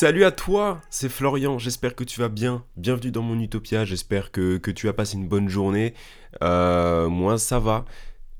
Salut 0.00 0.24
à 0.24 0.30
toi, 0.30 0.80
c'est 0.88 1.10
Florian, 1.10 1.58
j'espère 1.58 1.94
que 1.94 2.04
tu 2.04 2.20
vas 2.20 2.30
bien. 2.30 2.64
Bienvenue 2.78 3.10
dans 3.10 3.20
mon 3.20 3.38
Utopia, 3.38 3.84
j'espère 3.84 4.32
que, 4.32 4.56
tu 4.56 4.88
as 4.88 4.94
passé 4.94 5.18
une 5.18 5.28
bonne 5.28 5.50
journée. 5.50 5.92
Euh, 6.42 7.10
moi 7.10 7.36
ça 7.36 7.58
va. 7.58 7.84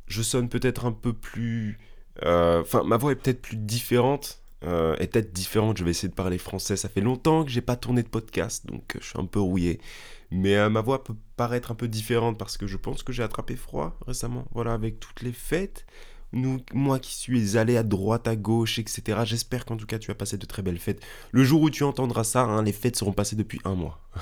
Je 0.06 0.22
sonne 0.22 0.48
peut-être 0.48 0.86
un 0.86 0.92
peu 0.92 1.12
plus... 1.12 1.76
euh, 2.24 2.62
Enfin, 2.62 2.82
ma 2.84 2.96
voix 2.96 3.12
est 3.12 3.16
peut-être 3.16 3.42
plus 3.42 3.58
différente. 3.58 4.40
euh, 4.64 4.96
est 5.00 5.08
peut-être 5.08 5.34
différente, 5.34 5.76
je 5.76 5.84
vais 5.84 5.90
essayer 5.90 6.08
de 6.08 6.14
parler 6.14 6.38
français. 6.38 6.76
Ça 6.76 6.88
fait 6.88 7.02
longtemps 7.02 7.44
que 7.44 7.50
j'ai 7.50 7.60
pas 7.60 7.76
tourné 7.76 8.02
de 8.02 8.08
podcast, 8.08 8.64
donc 8.64 8.96
je 8.98 9.06
suis 9.06 9.20
un 9.20 9.26
peu 9.26 9.40
rouillé. 9.40 9.82
Mais 10.30 10.66
ma 10.70 10.80
voix 10.80 11.04
peut 11.04 11.16
paraître 11.36 11.72
un 11.72 11.74
peu 11.74 11.88
différente 11.88 12.38
parce 12.38 12.56
que 12.56 12.66
je 12.66 12.78
pense 12.78 13.02
que 13.02 13.12
j'ai 13.12 13.22
attrapé 13.22 13.54
froid 13.54 13.98
récemment. 14.06 14.46
Voilà, 14.52 14.72
avec 14.72 14.98
toutes 14.98 15.20
les 15.20 15.32
fêtes. 15.32 15.84
Nous, 16.32 16.60
moi 16.72 16.98
qui 16.98 17.14
suis 17.14 17.56
allé 17.58 17.76
à 17.76 17.82
droite, 17.82 18.28
à 18.28 18.36
gauche, 18.36 18.78
etc. 18.78 19.20
J'espère 19.24 19.64
qu'en 19.64 19.76
tout 19.76 19.86
cas 19.86 19.98
tu 19.98 20.10
as 20.10 20.14
passé 20.14 20.36
de 20.38 20.46
très 20.46 20.62
belles 20.62 20.78
fêtes. 20.78 21.02
Le 21.32 21.44
jour 21.44 21.62
où 21.62 21.70
tu 21.70 21.82
entendras 21.84 22.24
ça, 22.24 22.42
hein, 22.42 22.62
les 22.62 22.72
fêtes 22.72 22.96
seront 22.96 23.12
passées 23.12 23.36
depuis 23.36 23.60
un 23.64 23.74
mois. 23.74 24.00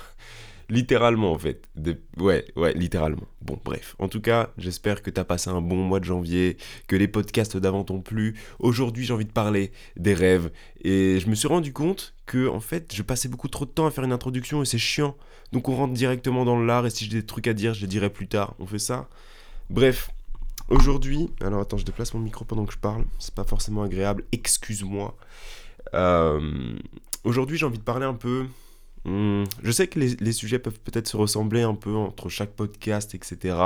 littéralement 0.71 1.33
en 1.33 1.39
fait. 1.39 1.63
De- 1.77 1.99
Ouais, 2.19 2.45
ouais, 2.57 2.73
littéralement. 2.75 3.27
Bon, 3.43 3.59
bref. 3.65 3.95
En 3.99 4.09
tout 4.09 4.21
cas, 4.21 4.51
j'espère 4.59 5.03
que 5.03 5.11
tu 5.11 5.21
as 5.21 5.25
passé 5.25 5.51
un 5.51 5.61
bon 5.61 5.77
mois 5.77 6.01
de 6.01 6.05
janvier, 6.05 6.57
que 6.89 6.97
les 6.97 7.09
podcasts 7.09 7.57
d'avant 7.57 7.85
t'ont 7.85 8.01
plu. 8.01 8.35
Aujourd'hui, 8.59 9.05
j'ai 9.05 9.15
envie 9.15 9.25
de 9.25 9.33
parler 9.33 9.71
des 9.97 10.15
rêves. 10.15 10.51
Et 10.83 11.21
je 11.21 11.29
me 11.29 11.35
suis 11.35 11.49
rendu 11.49 11.73
compte 11.73 12.15
que, 12.27 12.49
en 12.49 12.61
fait, 12.61 12.93
je 12.95 13.03
passais 13.03 13.29
beaucoup 13.29 13.49
trop 13.49 13.65
de 13.65 13.71
temps 13.71 13.87
à 13.87 13.91
faire 13.91 14.05
une 14.05 14.13
introduction 14.13 14.63
et 14.63 14.67
c'est 14.67 14.79
chiant. 14.79 15.17
Donc 15.53 15.69
on 15.69 15.77
rentre 15.77 15.95
directement 15.95 16.45
dans 16.45 16.61
l'art 16.61 16.87
et 16.87 16.91
si 16.91 17.05
j'ai 17.07 17.21
des 17.21 17.27
trucs 17.27 17.47
à 17.47 17.55
dire, 17.55 17.73
je 17.75 17.81
les 17.83 17.87
dirai 17.87 18.11
plus 18.11 18.29
tard. 18.29 18.55
On 18.59 18.67
fait 18.67 18.79
ça 18.79 19.09
Bref. 19.71 20.11
Aujourd'hui, 20.69 21.31
alors 21.41 21.61
attends, 21.61 21.79
je 21.79 21.85
déplace 21.85 22.13
mon 22.15 22.21
micro 22.21 22.45
pendant 22.45 22.67
que 22.67 22.75
je 22.75 22.79
parle, 22.79 23.05
c'est 23.19 23.35
pas 23.35 23.45
forcément 23.45 23.83
agréable, 23.83 24.25
excuse-moi. 24.33 25.17
Euh, 25.95 26.77
Aujourd'hui, 27.25 27.59
j'ai 27.59 27.67
envie 27.67 27.79
de 27.79 27.83
parler 27.85 28.07
un 28.07 28.15
peu. 28.15 28.47
hmm, 29.05 29.45
je 29.63 29.71
sais 29.71 29.87
que 29.87 29.99
les, 29.99 30.33
sujets 30.33 30.59
peuvent 30.59 30.81
peut-être 30.81 31.09
se 31.09 31.17
ressembler 31.17 31.63
un 31.63 31.75
peu 31.75 31.95
entre 31.95 32.29
chaque 32.29 32.53
podcast, 32.53 33.15
etc. 33.15 33.57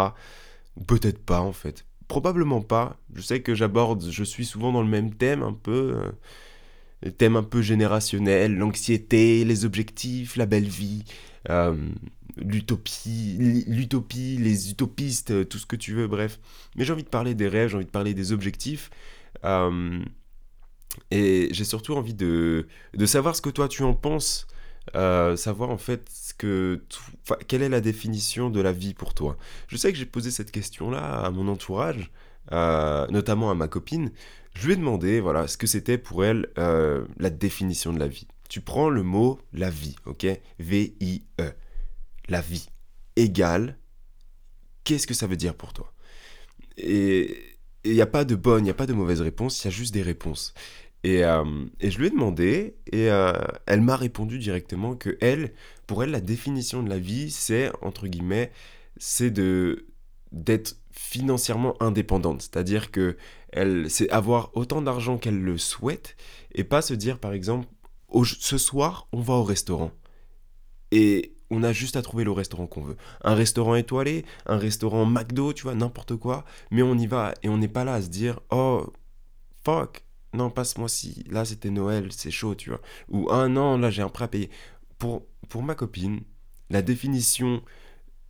Peut-être 0.87 1.19
pas 1.25 1.41
en 1.41 1.53
fait. 1.53 1.85
Probablement 2.09 2.61
pas. 2.61 2.97
Je 3.15 3.23
sais 3.23 3.41
que 3.43 3.55
j'aborde, 3.55 4.09
je 4.11 4.25
suis 4.25 4.45
souvent 4.45 4.73
dans 4.73 4.83
le 4.83 4.89
même 4.89 5.15
thème, 5.15 5.43
un 5.43 5.53
peu. 5.53 5.95
euh, 5.97 6.11
les 7.03 7.13
thèmes 7.13 7.37
un 7.37 7.43
peu 7.43 7.63
générationnels, 7.63 8.57
l'anxiété, 8.57 9.45
les 9.45 9.65
objectifs, 9.65 10.37
la 10.37 10.47
belle 10.47 10.69
vie, 10.69 11.05
euh, 11.51 11.77
l'utopie, 12.37 13.65
l'utopie, 13.67 14.37
les 14.39 14.71
utopistes, 14.71 15.49
tout 15.49 15.59
ce 15.59 15.67
que 15.67 15.77
tu 15.77 15.93
veux, 15.95 16.07
bref. 16.09 16.41
Mais 16.77 16.85
j'ai 16.85 16.93
envie 16.93 17.05
de 17.05 17.09
parler 17.09 17.35
des 17.35 17.49
rêves, 17.49 17.71
j'ai 17.71 17.77
envie 17.77 17.87
de 17.87 17.91
parler 17.91 18.15
des 18.15 18.33
objectifs. 18.33 18.91
euh, 19.45 20.01
et 21.11 21.49
j'ai 21.53 21.65
surtout 21.65 21.95
envie 21.95 22.15
de, 22.15 22.67
de 22.95 23.07
savoir 23.07 23.37
ce 23.37 23.43
que 23.43 23.51
toi 23.51 23.69
tu 23.69 23.83
en 23.83 23.95
penses. 23.95 24.47
euh, 24.97 25.37
savoir 25.37 25.71
en 25.71 25.79
fait 25.79 26.11
que 26.39 26.83
quelle 27.49 27.63
est 27.63 27.69
la 27.71 27.81
définition 27.81 28.51
de 28.51 28.61
la 28.61 28.73
vie 28.73 28.95
pour 28.95 29.15
toi. 29.15 29.37
Je 29.69 29.77
sais 29.77 29.93
que 29.93 29.99
j'ai 29.99 30.07
posé 30.07 30.31
cette 30.31 30.51
question-là 30.53 31.01
à 31.25 31.31
mon 31.31 31.49
entourage, 31.49 32.11
euh, 32.53 33.07
notamment 33.09 33.51
à 33.51 33.55
ma 33.55 33.69
copine. 33.69 34.13
Je 34.55 34.67
lui 34.67 34.75
ai 34.75 34.77
demandé 34.77 35.21
voilà 35.21 35.49
ce 35.49 35.57
que 35.57 35.67
c'était 35.69 35.99
pour 35.99 36.25
elle 36.25 36.49
la 36.57 37.31
définition 37.31 37.93
de 37.93 37.99
la 38.01 38.09
vie. 38.09 38.27
Tu 38.49 38.61
prends 38.61 38.91
le 38.91 39.03
mot 39.03 39.41
la 39.55 39.71
vie, 39.71 39.97
ok? 40.07 40.27
V-I-E. 40.59 41.53
La 42.29 42.41
vie 42.41 42.69
égale. 43.17 43.79
Qu'est-ce 44.85 45.07
que 45.07 45.15
ça 45.15 45.27
veut 45.27 45.37
dire 45.37 45.55
pour 45.55 45.73
toi? 45.73 45.93
Et 46.77 47.59
il 47.85 47.93
n'y 47.93 48.01
a 48.01 48.07
pas 48.07 48.25
de 48.25 48.35
bonne, 48.35 48.61
il 48.61 48.65
n'y 48.65 48.71
a 48.71 48.75
pas 48.75 48.87
de 48.87 48.93
mauvaise 48.93 49.21
réponse, 49.21 49.63
il 49.63 49.67
y 49.67 49.69
a 49.69 49.71
juste 49.71 49.95
des 49.95 50.03
réponses. 50.03 50.55
Et, 51.05 51.25
euh, 51.25 51.45
et 51.81 51.91
je 51.91 51.99
lui 51.99 52.07
ai 52.07 52.11
demandé, 52.11 52.77
et 52.93 53.11
euh, 53.11 53.33
elle 53.67 53.81
m'a 53.81 53.97
répondu 53.97 54.39
directement 54.39 54.95
que 54.95 55.19
elle, 55.21 55.53
pour 55.87 56.03
elle, 56.05 56.11
la 56.11 56.21
définition 56.21 56.83
de 56.83 56.89
la 56.89 56.99
vie, 56.99 57.31
c'est, 57.31 57.73
entre 57.83 58.07
guillemets, 58.07 58.53
c'est 58.97 59.31
de 59.31 59.87
d'être 60.31 60.77
financièrement 60.93 61.81
indépendante. 61.83 62.43
C'est-à-dire 62.43 62.91
que 62.91 63.17
elle, 63.53 63.91
c'est 63.91 64.09
avoir 64.11 64.57
autant 64.57 64.81
d'argent 64.81 65.19
qu'elle 65.19 65.41
le 65.41 65.59
souhaite, 65.59 66.17
et 66.55 66.65
pas 66.65 66.83
se 66.83 66.95
dire, 66.95 67.19
par 67.19 67.33
exemple, 67.33 67.67
ce 68.25 68.59
soir, 68.59 69.09
on 69.13 69.21
va 69.21 69.35
au 69.35 69.45
restaurant. 69.45 69.91
Et 70.93 71.35
on 71.53 71.63
a 71.63 71.73
juste 71.73 71.97
à 71.97 72.03
trouver 72.03 72.25
le 72.25 72.33
restaurant 72.33 72.67
qu'on 72.67 72.83
veut. 72.83 72.97
Un 73.23 73.35
restaurant 73.35 73.75
étoilé, 73.75 74.25
un 74.47 74.57
restaurant 74.57 75.05
McDo, 75.05 75.53
tu 75.53 75.65
vois, 75.65 75.75
n'importe 75.75 76.17
quoi. 76.17 76.45
Mais 76.71 76.83
on 76.83 76.97
y 76.97 77.07
va, 77.07 77.35
et 77.43 77.49
on 77.51 77.59
n'est 77.59 77.69
pas 77.69 77.85
là 77.85 77.95
à 77.95 78.03
se 78.03 78.09
dire, 78.09 78.41
oh, 78.51 78.91
fuck, 79.63 80.03
non, 80.33 80.49
pas 80.49 80.65
ce 80.65 80.81
mois-ci, 80.81 81.25
là 81.31 81.45
c'était 81.45 81.71
Noël, 81.71 82.11
c'est 82.11 82.31
chaud, 82.31 82.55
tu 82.55 82.71
vois. 82.71 82.81
Ou 83.11 83.29
ah 83.31 83.49
non, 83.49 83.77
là 83.77 83.91
j'ai 83.91 84.01
un 84.01 84.09
prêt 84.09 84.25
à 84.25 84.29
payer. 84.29 84.51
Pour, 84.99 85.27
pour 85.51 85.63
ma 85.63 85.75
copine, 85.75 86.23
la 86.71 86.81
définition 86.81 87.63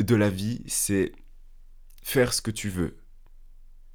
de 0.00 0.14
la 0.16 0.28
vie, 0.28 0.62
c'est 0.66 1.12
faire 2.02 2.34
ce 2.34 2.42
que 2.42 2.50
tu 2.50 2.68
veux 2.68 2.96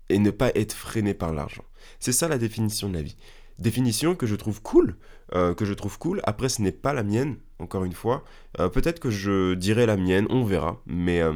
et 0.08 0.20
ne 0.20 0.32
pas 0.32 0.52
être 0.56 0.74
freiné 0.74 1.14
par 1.14 1.34
l'argent. 1.34 1.66
C'est 2.00 2.14
ça 2.14 2.30
la 2.30 2.38
définition 2.38 2.88
de 2.88 2.96
la 2.96 3.02
vie. 3.02 3.18
Définition 3.60 4.16
que 4.16 4.28
je 4.28 4.36
trouve 4.36 4.62
cool, 4.62 4.98
euh, 5.34 5.56
que 5.56 5.66
je 5.66 5.74
trouve 5.74 5.98
cool. 5.98 6.22
Après, 6.24 6.50
ce 6.50 6.62
n'est 6.62 6.72
pas 6.72 6.94
la 6.94 7.04
mienne, 7.04 7.38
encore 7.60 7.84
une 7.86 7.94
fois. 7.94 8.24
Euh, 8.60 8.70
Peut-être 8.70 9.00
que 9.00 9.10
je 9.10 9.56
dirai 9.56 9.86
la 9.86 9.98
mienne, 9.98 10.28
on 10.30 10.44
verra. 10.44 10.82
Mais, 10.86 11.22
euh, 11.22 11.34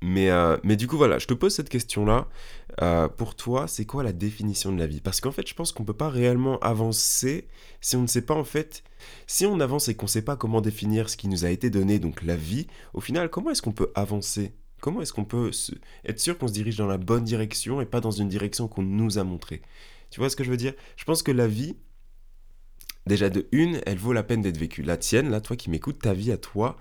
mais, 0.00 0.30
mais 0.62 0.76
du 0.76 0.86
coup, 0.86 0.96
voilà, 0.96 1.18
je 1.18 1.26
te 1.26 1.34
pose 1.34 1.52
cette 1.52 1.68
question-là. 1.68 2.28
Pour 3.16 3.34
toi, 3.34 3.66
c'est 3.66 3.84
quoi 3.84 4.04
la 4.04 4.12
définition 4.12 4.72
de 4.72 4.78
la 4.78 4.86
vie? 4.86 5.00
Parce 5.00 5.20
qu'en 5.20 5.32
fait, 5.32 5.48
je 5.48 5.54
pense 5.54 5.72
qu'on 5.72 5.82
ne 5.82 5.88
peut 5.88 5.92
pas 5.92 6.08
réellement 6.08 6.60
avancer 6.60 7.48
si 7.80 7.96
on 7.96 8.02
ne 8.02 8.06
sait 8.06 8.22
pas, 8.22 8.34
en 8.34 8.44
fait, 8.44 8.84
si 9.26 9.44
on 9.44 9.58
avance 9.58 9.88
et 9.88 9.96
qu'on 9.96 10.06
ne 10.06 10.10
sait 10.10 10.22
pas 10.22 10.36
comment 10.36 10.60
définir 10.60 11.10
ce 11.10 11.16
qui 11.16 11.26
nous 11.26 11.44
a 11.44 11.50
été 11.50 11.68
donné, 11.68 11.98
donc 11.98 12.22
la 12.22 12.36
vie, 12.36 12.68
au 12.94 13.00
final, 13.00 13.28
comment 13.28 13.50
est-ce 13.50 13.62
qu'on 13.62 13.72
peut 13.72 13.90
avancer? 13.96 14.54
Comment 14.80 15.02
est-ce 15.02 15.12
qu'on 15.12 15.24
peut 15.24 15.50
être 16.04 16.20
sûr 16.20 16.38
qu'on 16.38 16.46
se 16.46 16.52
dirige 16.52 16.76
dans 16.76 16.86
la 16.86 16.98
bonne 16.98 17.24
direction 17.24 17.80
et 17.80 17.86
pas 17.86 18.00
dans 18.00 18.12
une 18.12 18.28
direction 18.28 18.68
qu'on 18.68 18.82
nous 18.82 19.18
a 19.18 19.24
montrée? 19.24 19.62
Tu 20.10 20.20
vois 20.20 20.30
ce 20.30 20.36
que 20.36 20.44
je 20.44 20.50
veux 20.50 20.56
dire? 20.56 20.74
Je 20.96 21.04
pense 21.04 21.22
que 21.22 21.32
la 21.32 21.46
vie, 21.46 21.76
déjà 23.06 23.30
de 23.30 23.46
une, 23.52 23.80
elle 23.86 23.98
vaut 23.98 24.12
la 24.12 24.22
peine 24.22 24.42
d'être 24.42 24.58
vécue. 24.58 24.82
La 24.82 24.96
tienne, 24.96 25.30
là, 25.30 25.40
toi 25.40 25.56
qui 25.56 25.70
m'écoutes, 25.70 26.00
ta 26.00 26.14
vie 26.14 26.32
à 26.32 26.38
toi, 26.38 26.76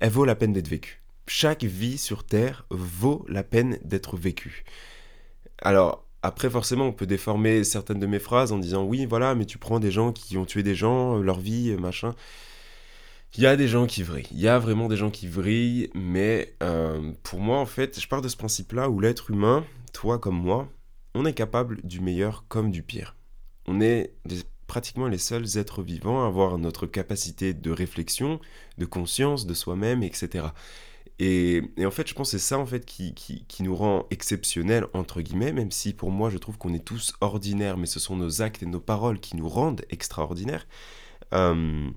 elle 0.00 0.10
vaut 0.10 0.24
la 0.24 0.34
peine 0.34 0.52
d'être 0.52 0.68
vécue. 0.68 1.02
Chaque 1.26 1.64
vie 1.64 1.98
sur 1.98 2.24
Terre 2.24 2.66
vaut 2.70 3.24
la 3.28 3.42
peine 3.42 3.78
d'être 3.84 4.16
vécue. 4.16 4.64
Alors, 5.62 6.06
après, 6.22 6.48
forcément, 6.48 6.86
on 6.86 6.92
peut 6.92 7.06
déformer 7.06 7.64
certaines 7.64 8.00
de 8.00 8.06
mes 8.06 8.18
phrases 8.18 8.52
en 8.52 8.58
disant 8.58 8.84
oui, 8.84 9.06
voilà, 9.06 9.34
mais 9.34 9.44
tu 9.44 9.58
prends 9.58 9.78
des 9.78 9.90
gens 9.90 10.12
qui 10.12 10.38
ont 10.38 10.46
tué 10.46 10.62
des 10.62 10.74
gens, 10.74 11.18
euh, 11.18 11.22
leur 11.22 11.38
vie, 11.38 11.70
euh, 11.70 11.76
machin. 11.76 12.14
Il 13.36 13.42
y 13.42 13.46
a 13.46 13.56
des 13.56 13.66
gens 13.68 13.86
qui 13.86 14.02
vrillent, 14.02 14.28
il 14.30 14.40
y 14.40 14.48
a 14.48 14.58
vraiment 14.58 14.88
des 14.88 14.96
gens 14.96 15.10
qui 15.10 15.26
vrillent, 15.26 15.90
mais 15.92 16.54
euh, 16.62 17.12
pour 17.24 17.40
moi, 17.40 17.58
en 17.58 17.66
fait, 17.66 18.00
je 18.00 18.06
pars 18.06 18.22
de 18.22 18.28
ce 18.28 18.36
principe-là 18.36 18.88
où 18.88 19.00
l'être 19.00 19.30
humain, 19.30 19.64
toi 19.92 20.18
comme 20.18 20.40
moi, 20.40 20.68
on 21.14 21.24
est 21.24 21.34
capable 21.34 21.80
du 21.84 22.00
meilleur 22.00 22.44
comme 22.48 22.70
du 22.70 22.82
pire. 22.82 23.16
On 23.66 23.80
est 23.80 24.14
pratiquement 24.66 25.06
les 25.06 25.18
seuls 25.18 25.58
êtres 25.58 25.82
vivants 25.82 26.24
à 26.24 26.26
avoir 26.26 26.58
notre 26.58 26.86
capacité 26.86 27.54
de 27.54 27.70
réflexion, 27.70 28.40
de 28.78 28.84
conscience 28.84 29.46
de 29.46 29.54
soi-même, 29.54 30.02
etc. 30.02 30.46
Et, 31.20 31.62
en 31.84 31.90
fait, 31.90 32.08
je 32.08 32.14
pense 32.14 32.32
que 32.32 32.38
c'est 32.38 32.44
ça 32.44 32.58
en 32.58 32.66
fait 32.66 32.84
qui, 32.84 33.14
qui, 33.14 33.44
qui 33.46 33.62
nous 33.62 33.76
rend 33.76 34.06
exceptionnels, 34.10 34.86
entre 34.94 35.20
guillemets, 35.20 35.52
même 35.52 35.70
si 35.70 35.92
pour 35.92 36.10
moi, 36.10 36.28
je 36.28 36.38
trouve 36.38 36.58
qu'on 36.58 36.74
est 36.74 36.84
tous 36.84 37.14
ordinaires, 37.20 37.76
mais 37.76 37.86
ce 37.86 38.00
sont 38.00 38.16
nos 38.16 38.42
actes 38.42 38.62
et 38.62 38.66
nos 38.66 38.80
paroles 38.80 39.20
qui 39.20 39.36
nous 39.36 39.48
rendent 39.48 39.84
extraordinaires. 39.90 40.66
Euh, 41.32 41.90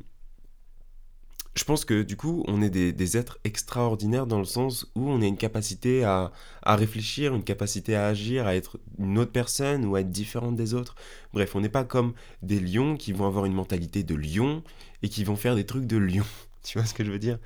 je 1.57 1.63
pense 1.63 1.85
que 1.85 2.03
du 2.03 2.16
coup, 2.16 2.43
on 2.47 2.61
est 2.61 2.70
des, 2.70 3.17
êtres 3.17 3.40
extraordinaires 3.43 4.28
dans 4.28 4.37
le 4.37 4.46
sens 4.46 4.85
où 4.96 5.09
on 5.09 5.22
a 5.22 5.26
une 5.26 5.37
capacité 5.37 6.03
à, 6.03 6.32
réfléchir, 6.64 7.34
une 7.34 7.43
capacité 7.43 7.96
à 7.96 8.05
agir, 8.05 8.46
à 8.46 8.55
être 8.55 8.79
une 8.99 9.17
autre 9.17 9.32
personne 9.32 9.84
ou 9.85 9.96
à 9.96 10.02
être 10.02 10.11
différente 10.11 10.55
des 10.55 10.76
autres. 10.76 10.96
Bref, 11.34 11.55
on 11.55 11.61
n'est 11.61 11.70
pas 11.70 11.84
comme 11.84 12.14
des 12.43 12.59
lions 12.59 12.96
qui 12.96 13.11
vont 13.11 13.26
avoir 13.26 13.46
une 13.46 13.53
mentalité 13.53 14.03
de 14.03 14.14
lion 14.14 14.64
et 15.02 15.09
qui 15.09 15.23
vont 15.23 15.35
faire 15.35 15.55
des 15.55 15.66
trucs 15.66 15.87
de 15.87 15.97
lion. 15.97 16.26
Tu 16.64 16.78
vois 16.78 16.85
ce 16.85 16.93
que 16.93 17.05
je 17.05 17.11
veux 17.11 17.20
dire? 17.20 17.40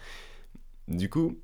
Du 0.88 1.08
coup, 1.08 1.38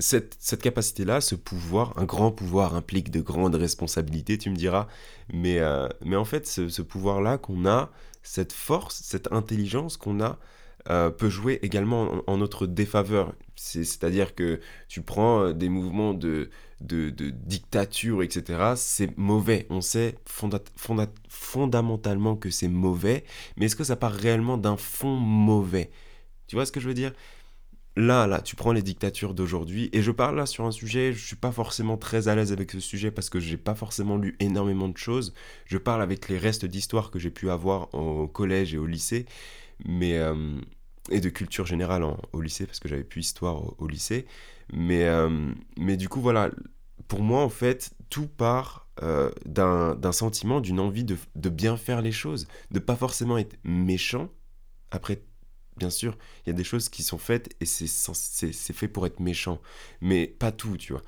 cette, 0.00 0.60
capacité-là, 0.60 1.20
ce 1.20 1.36
pouvoir, 1.36 1.96
un 1.96 2.04
grand 2.04 2.32
pouvoir 2.32 2.74
implique 2.74 3.10
de 3.10 3.20
grandes 3.20 3.54
responsabilités, 3.54 4.36
tu 4.36 4.50
me 4.50 4.56
diras. 4.56 4.88
Mais, 5.32 5.60
euh, 5.60 5.88
mais 6.04 6.16
en 6.16 6.24
fait, 6.24 6.46
ce 6.46 6.82
pouvoir-là 6.82 7.38
qu'on 7.38 7.66
a, 7.66 7.90
cette 8.24 8.52
force, 8.52 9.00
cette 9.04 9.32
intelligence 9.32 9.96
qu'on 9.96 10.20
a, 10.20 10.38
euh, 10.90 11.10
peut 11.10 11.28
jouer 11.30 11.58
également 11.62 12.22
en, 12.26 12.36
notre 12.36 12.66
défaveur. 12.66 13.34
C'est- 13.56 13.84
C'est-à-dire 13.84 14.34
que 14.34 14.60
tu 14.88 15.02
prends 15.02 15.42
euh, 15.44 15.52
des 15.52 15.68
mouvements 15.68 16.14
de, 16.14 16.50
dictature, 16.80 18.22
etc. 18.22 18.74
C'est 18.76 19.16
mauvais. 19.16 19.66
On 19.70 19.80
sait 19.80 20.16
fonda- 20.26 20.62
fonda- 20.76 21.12
fondamentalement 21.28 22.36
que 22.36 22.50
c'est 22.50 22.68
mauvais, 22.68 23.24
mais 23.56 23.66
est-ce 23.66 23.76
que 23.76 23.84
ça 23.84 23.96
part 23.96 24.12
réellement 24.12 24.58
d'un 24.58 24.76
fond 24.76 25.14
mauvais? 25.16 25.90
Tu 26.48 26.56
vois 26.56 26.66
ce 26.66 26.72
que 26.72 26.80
je 26.80 26.88
veux 26.88 26.94
dire? 26.94 27.12
Là, 27.94 28.26
là, 28.26 28.40
tu 28.40 28.56
prends 28.56 28.72
les 28.72 28.80
dictatures 28.82 29.34
d'aujourd'hui, 29.34 29.90
et 29.92 30.00
je 30.00 30.10
parle 30.10 30.36
là 30.36 30.46
sur 30.46 30.64
un 30.64 30.70
sujet, 30.70 31.12
je 31.12 31.26
suis 31.26 31.36
pas 31.36 31.52
forcément 31.52 31.98
très 31.98 32.26
à 32.28 32.34
l'aise 32.34 32.50
avec 32.50 32.70
ce 32.70 32.80
sujet 32.80 33.10
parce 33.10 33.28
que 33.28 33.38
j'ai 33.38 33.58
pas 33.58 33.74
forcément 33.74 34.16
lu 34.16 34.34
énormément 34.40 34.88
de 34.88 34.96
choses. 34.96 35.34
Je 35.66 35.76
parle 35.76 36.00
avec 36.00 36.28
les 36.30 36.38
restes 36.38 36.64
d'histoire 36.64 37.10
que 37.10 37.18
j'ai 37.18 37.28
pu 37.30 37.50
avoir 37.50 37.94
au 37.94 38.26
collège 38.28 38.72
et 38.72 38.78
au 38.78 38.86
lycée, 38.86 39.26
mais 39.84 40.18
euh, 40.18 40.60
et 41.10 41.20
de 41.20 41.28
culture 41.28 41.66
générale 41.66 42.04
au 42.32 42.40
lycée 42.40 42.66
parce 42.66 42.78
que 42.78 42.88
j'avais 42.88 43.04
plus 43.04 43.22
histoire 43.22 43.80
au, 43.80 43.88
lycée. 43.88 44.26
Mais 44.72 45.04
euh, 45.04 45.52
mais 45.76 45.96
du 45.96 46.08
coup 46.08 46.20
voilà, 46.20 46.50
pour 47.08 47.22
moi 47.22 47.42
en 47.42 47.48
fait, 47.48 47.92
tout 48.10 48.28
part 48.28 48.88
euh, 49.02 49.30
d'un 49.46 50.12
sentiment, 50.12 50.60
d'une 50.60 50.80
envie 50.80 51.04
de, 51.04 51.16
de 51.36 51.48
bien 51.48 51.76
faire 51.76 52.02
les 52.02 52.12
choses, 52.12 52.46
de 52.70 52.78
pas 52.78 52.96
forcément 52.96 53.38
être 53.38 53.56
méchant. 53.64 54.28
Après 54.90 55.22
Bien 55.76 55.90
sûr, 55.90 56.18
il 56.44 56.50
y 56.50 56.52
a 56.52 56.54
des 56.54 56.64
choses 56.64 56.88
qui 56.88 57.02
sont 57.02 57.18
faites 57.18 57.54
et 57.60 57.64
c'est 57.64 58.72
fait 58.72 58.88
pour 58.88 59.06
être 59.06 59.20
méchant. 59.20 59.60
Mais 60.00 60.26
pas 60.26 60.52
tout, 60.52 60.76
tu 60.76 60.92
vois. 60.92 61.02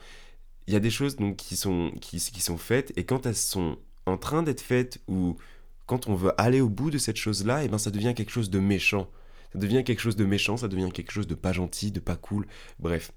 Il 0.67 0.73
y 0.73 0.77
a 0.77 0.81
des 0.81 0.91
choses 0.91 1.17
donc, 1.17 1.37
qui, 1.37 1.57
sont, 1.57 1.93
qui, 2.01 2.19
qui 2.19 2.41
sont 2.41 2.57
faites 2.57 2.93
et 2.97 3.05
quand 3.05 3.27
elles 3.27 3.37
sont 3.37 3.79
en 4.07 4.17
train 4.17 4.43
d'être 4.43 4.63
faites 4.63 5.01
ou 5.07 5.37
quand 5.87 6.09
on 6.09 6.15
veut 6.15 6.33
aller 6.41 6.61
au 6.61 6.69
bout 6.69 6.91
de 6.91 6.99
cette 6.99 7.17
chose-là, 7.17 7.63
et 7.63 7.67
eh 7.67 7.69
ben 7.69 7.79
ça 7.79 7.91
devient 7.91 8.15
quelque 8.15 8.31
chose 8.31 8.51
de 8.51 8.59
méchant. 8.59 9.09
Ça 9.53 9.59
devient 9.59 9.85
quelque 9.85 10.01
chose 10.01 10.17
de 10.17 10.25
méchant, 10.25 10.57
ça 10.57 10.69
devient 10.69 10.91
quelque 10.93 11.13
chose 11.13 11.27
de 11.27 11.35
pas 11.35 11.53
gentil, 11.53 11.93
de 11.93 12.01
pas 12.01 12.17
cool, 12.17 12.47
bref. 12.79 13.13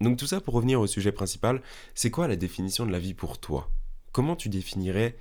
Donc 0.00 0.18
tout 0.18 0.26
ça 0.26 0.40
pour 0.40 0.54
revenir 0.54 0.80
au 0.80 0.86
sujet 0.86 1.12
principal, 1.12 1.62
c'est 1.94 2.10
quoi 2.10 2.28
la 2.28 2.36
définition 2.36 2.84
de 2.84 2.92
la 2.92 2.98
vie 2.98 3.14
pour 3.14 3.38
toi? 3.38 3.70
Comment 4.12 4.36
tu 4.36 4.48
définirais 4.48 5.16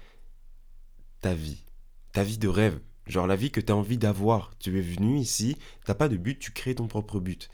ta 1.22 1.34
vie? 1.34 1.64
Ta 2.12 2.24
vie 2.24 2.38
de 2.38 2.48
rêve? 2.48 2.80
Genre 3.08 3.28
la 3.28 3.36
vie 3.36 3.52
que 3.52 3.62
tu 3.62 3.72
as 3.72 3.76
envie 3.76 3.98
d'avoir. 3.98 4.52
Tu 4.58 4.78
es 4.78 4.82
venu 4.82 5.20
ici, 5.20 5.58
t'as 5.86 5.94
pas 5.94 6.10
de 6.10 6.18
but, 6.18 6.40
tu 6.40 6.52
crées 6.52 6.76
ton 6.76 6.88
propre 6.88 7.20
but. 7.20 7.50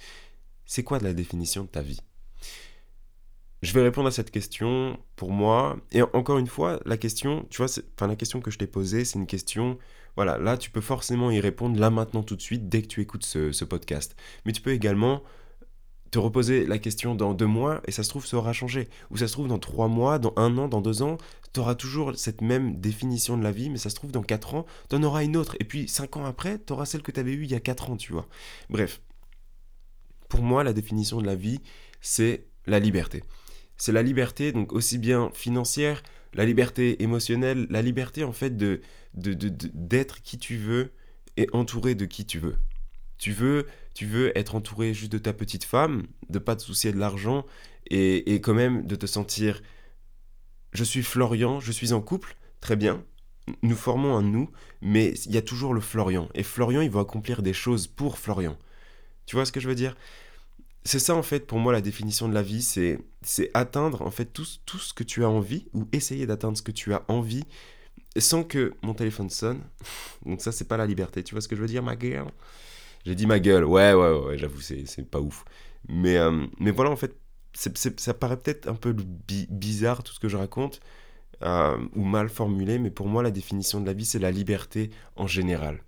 C'est 0.66 0.84
quoi 0.84 1.00
la 1.00 1.14
définition 1.14 1.64
de 1.64 1.68
ta 1.68 1.82
vie? 1.82 2.00
Je 3.62 3.74
vais 3.74 3.81
répondre 3.84 4.08
à 4.08 4.12
cette 4.12 4.31
question 4.31 4.98
pour 5.16 5.31
moi. 5.31 5.78
Et 5.92 6.02
encore 6.02 6.40
une 6.40 6.48
fois, 6.48 6.80
la 6.86 6.98
question, 6.98 7.46
tu 7.50 7.58
vois, 7.58 7.68
enfin 7.96 8.08
la 8.08 8.16
question 8.16 8.42
que 8.42 8.50
je 8.50 8.58
t'ai 8.58 8.68
posée, 8.68 9.06
c'est 9.06 9.19
une 9.19 9.28
question. 9.28 9.78
Voilà, 10.16 10.38
là 10.38 10.58
tu 10.58 10.72
peux 10.72 10.81
forcément 10.81 11.31
y 11.31 11.40
répondre 11.40 11.80
là 11.80 11.90
maintenant 11.90 12.24
tout 12.24 12.36
de 12.36 12.42
suite 12.42 12.69
dès 12.69 12.81
que 12.81 12.88
tu 12.88 13.02
écoutes 13.02 13.24
ce 13.24 13.63
podcast. 13.63 14.16
Mais 14.46 14.52
tu 14.52 14.62
peux 14.62 14.72
également 14.72 15.24
te 16.12 16.19
reposer 16.19 16.66
la 16.66 16.78
question 16.78 17.16
dans 17.16 17.34
deux 17.34 17.48
mois 17.48 17.81
et 17.88 17.92
ça 17.92 18.04
se 18.04 18.10
trouve 18.10 18.25
ça 18.25 18.38
aura 18.38 18.52
changé. 18.52 18.90
Ou 19.10 19.18
ça 19.18 19.28
se 19.28 19.34
trouve 19.34 19.48
dans 19.48 19.60
trois 19.60 19.88
mois, 19.88 20.19
dans 20.19 20.34
un 20.36 20.58
an, 20.58 20.68
dans 20.68 20.81
deux 20.81 21.02
ans, 21.02 21.18
tu 21.54 21.60
auras 21.62 21.75
toujours 21.75 22.18
cette 22.18 22.42
même 22.42 22.80
définition 22.80 23.38
de 23.38 23.44
la 23.44 23.52
vie, 23.52 23.69
mais 23.69 23.78
ça 23.78 23.90
se 23.90 23.96
trouve 23.96 24.12
dans 24.12 24.22
quatre 24.22 24.54
ans, 24.54 24.66
tu 24.90 24.96
en 24.96 25.04
auras 25.04 25.24
une 25.24 25.38
autre. 25.38 25.56
Et 25.60 25.63
puis 25.63 25.88
cinq 25.88 26.18
ans 26.18 26.25
après, 26.25 26.60
tu 26.60 26.74
auras 26.74 26.86
celle 26.86 27.02
que 27.02 27.12
tu 27.12 27.19
avais 27.19 27.31
eue 27.31 27.44
il 27.44 27.52
y 27.52 27.56
a 27.56 27.62
quatre 27.62 27.90
ans, 27.90 27.96
tu 27.96 28.12
vois. 28.12 28.28
Bref, 28.69 29.02
pour 30.28 30.42
moi, 30.42 30.63
la 30.63 30.74
définition 30.74 31.22
de 31.22 31.25
la 31.25 31.36
vie, 31.36 31.60
c'est 32.02 32.46
la 32.66 32.80
liberté. 32.80 33.24
C'est 33.81 33.92
la 33.92 34.04
liberté, 34.04 34.51
donc 34.51 34.74
aussi 34.74 35.00
bien 35.00 35.31
financière, 35.33 36.04
la 36.36 36.45
liberté 36.45 37.01
émotionnelle, 37.01 37.66
la 37.72 37.81
liberté 37.81 38.24
en 38.24 38.31
fait 38.31 38.56
de 38.56 38.80
d'être 39.16 40.22
qui 40.22 40.38
tu 40.38 40.56
veux 40.56 40.92
et 41.36 41.48
entouré 41.51 41.95
de 41.95 42.06
qui 42.06 42.28
tu 42.28 42.38
veux. 42.38 42.57
Tu 43.18 43.31
veux, 43.31 43.66
tu 43.95 44.06
veux 44.06 44.38
être 44.38 44.54
entouré 44.54 44.94
juste 44.94 45.12
de 45.12 45.18
ta 45.18 45.33
petite 45.33 45.63
femme, 45.63 46.06
de 46.30 46.38
pas 46.38 46.56
te 46.56 46.62
soucier 46.62 46.92
de 46.92 47.00
l'argent 47.00 47.44
et, 47.88 48.36
et 48.36 48.39
quand 48.39 48.54
même 48.54 48.86
de 48.86 48.95
te 48.95 49.07
sentir 49.07 49.63
je 50.74 50.84
suis 50.84 51.01
Florian, 51.01 51.60
je 51.60 51.72
suis 51.72 51.92
en 51.92 52.01
couple, 52.01 52.38
très 52.60 52.75
bien, 52.75 53.04
nous 53.63 53.75
formons 53.75 54.16
un 54.16 54.22
nous, 54.22 54.51
mais 54.84 55.16
il 55.25 55.31
y 55.31 55.38
a 55.38 55.42
toujours 55.42 55.74
le 55.74 55.81
Florian. 55.81 56.30
Et 56.36 56.44
Florian, 56.44 56.81
il 56.81 56.92
va 56.92 57.00
accomplir 57.00 57.42
des 57.42 57.54
choses 57.54 57.88
pour 57.88 58.19
Florian. 58.19 58.60
Tu 59.25 59.36
vois 59.36 59.45
ce 59.48 59.51
que 59.51 59.60
je 59.60 59.68
veux 59.68 59.74
dire? 59.74 59.95
C'est 60.83 61.00
ça, 61.00 61.16
en 61.16 61.22
fait, 61.22 61.45
pour 61.45 61.60
moi, 61.60 61.74
la 61.74 61.81
définition 61.81 62.28
de 62.28 62.33
la 62.33 62.42
vie, 62.42 62.63
c'est, 62.63 63.00
c'est 63.22 63.51
atteindre, 63.54 64.01
en 64.01 64.12
fait, 64.12 64.25
tout, 64.25 64.45
tout 64.66 64.80
ce 64.80 64.94
que 64.94 65.04
tu 65.04 65.24
as 65.24 65.30
envie, 65.30 65.68
ou 65.74 65.88
essayer 65.92 66.25
d'atteindre 66.25 66.57
ce 66.57 66.63
que 66.63 66.72
tu 66.72 66.94
as 66.94 67.04
envie, 67.07 67.44
sans 68.18 68.44
que 68.44 68.74
mon 68.81 68.94
téléphone 68.94 69.30
sonne. 69.30 69.62
Donc 70.25 70.42
ça, 70.42 70.51
c'est 70.51 70.68
pas 70.68 70.78
la 70.78 70.88
liberté. 70.88 71.24
Tu 71.24 71.36
vois 71.36 71.42
ce 71.42 71.48
que 71.48 71.56
je 71.56 71.62
veux 71.62 71.68
dire, 71.68 71.83
ma 71.83 71.95
gueule? 71.95 72.25
J'ai 73.06 73.16
dit 73.16 73.25
ma 73.25 73.39
gueule, 73.39 73.66
ouais, 73.66 73.94
ouais, 73.94 74.12
ouais, 74.12 74.38
j'avoue, 74.38 74.62
c'est, 74.62 75.10
pas 75.10 75.19
ouf. 75.19 75.45
Mais, 75.88 76.18
euh, 76.18 76.45
mais 76.60 76.72
voilà, 76.72 76.92
en 76.92 76.95
fait, 76.95 77.16
ça 77.54 78.13
paraît 78.13 78.38
peut-être 78.38 78.68
un 78.68 78.75
peu 78.75 78.95
bizarre 79.50 80.04
tout 80.04 80.13
ce 80.13 80.19
que 80.19 80.30
je 80.30 80.38
raconte, 80.38 80.81
euh, 81.42 81.77
ou 81.95 82.04
mal 82.04 82.30
formulé, 82.30 82.80
mais 82.80 82.92
pour 82.92 83.07
moi, 83.07 83.24
la 83.24 83.31
définition 83.31 83.81
de 83.81 83.88
la 83.88 83.94
vie, 83.94 84.06
c'est 84.06 84.19
la 84.19 84.31
liberté 84.31 84.92
en 85.16 85.27
général. 85.27 85.84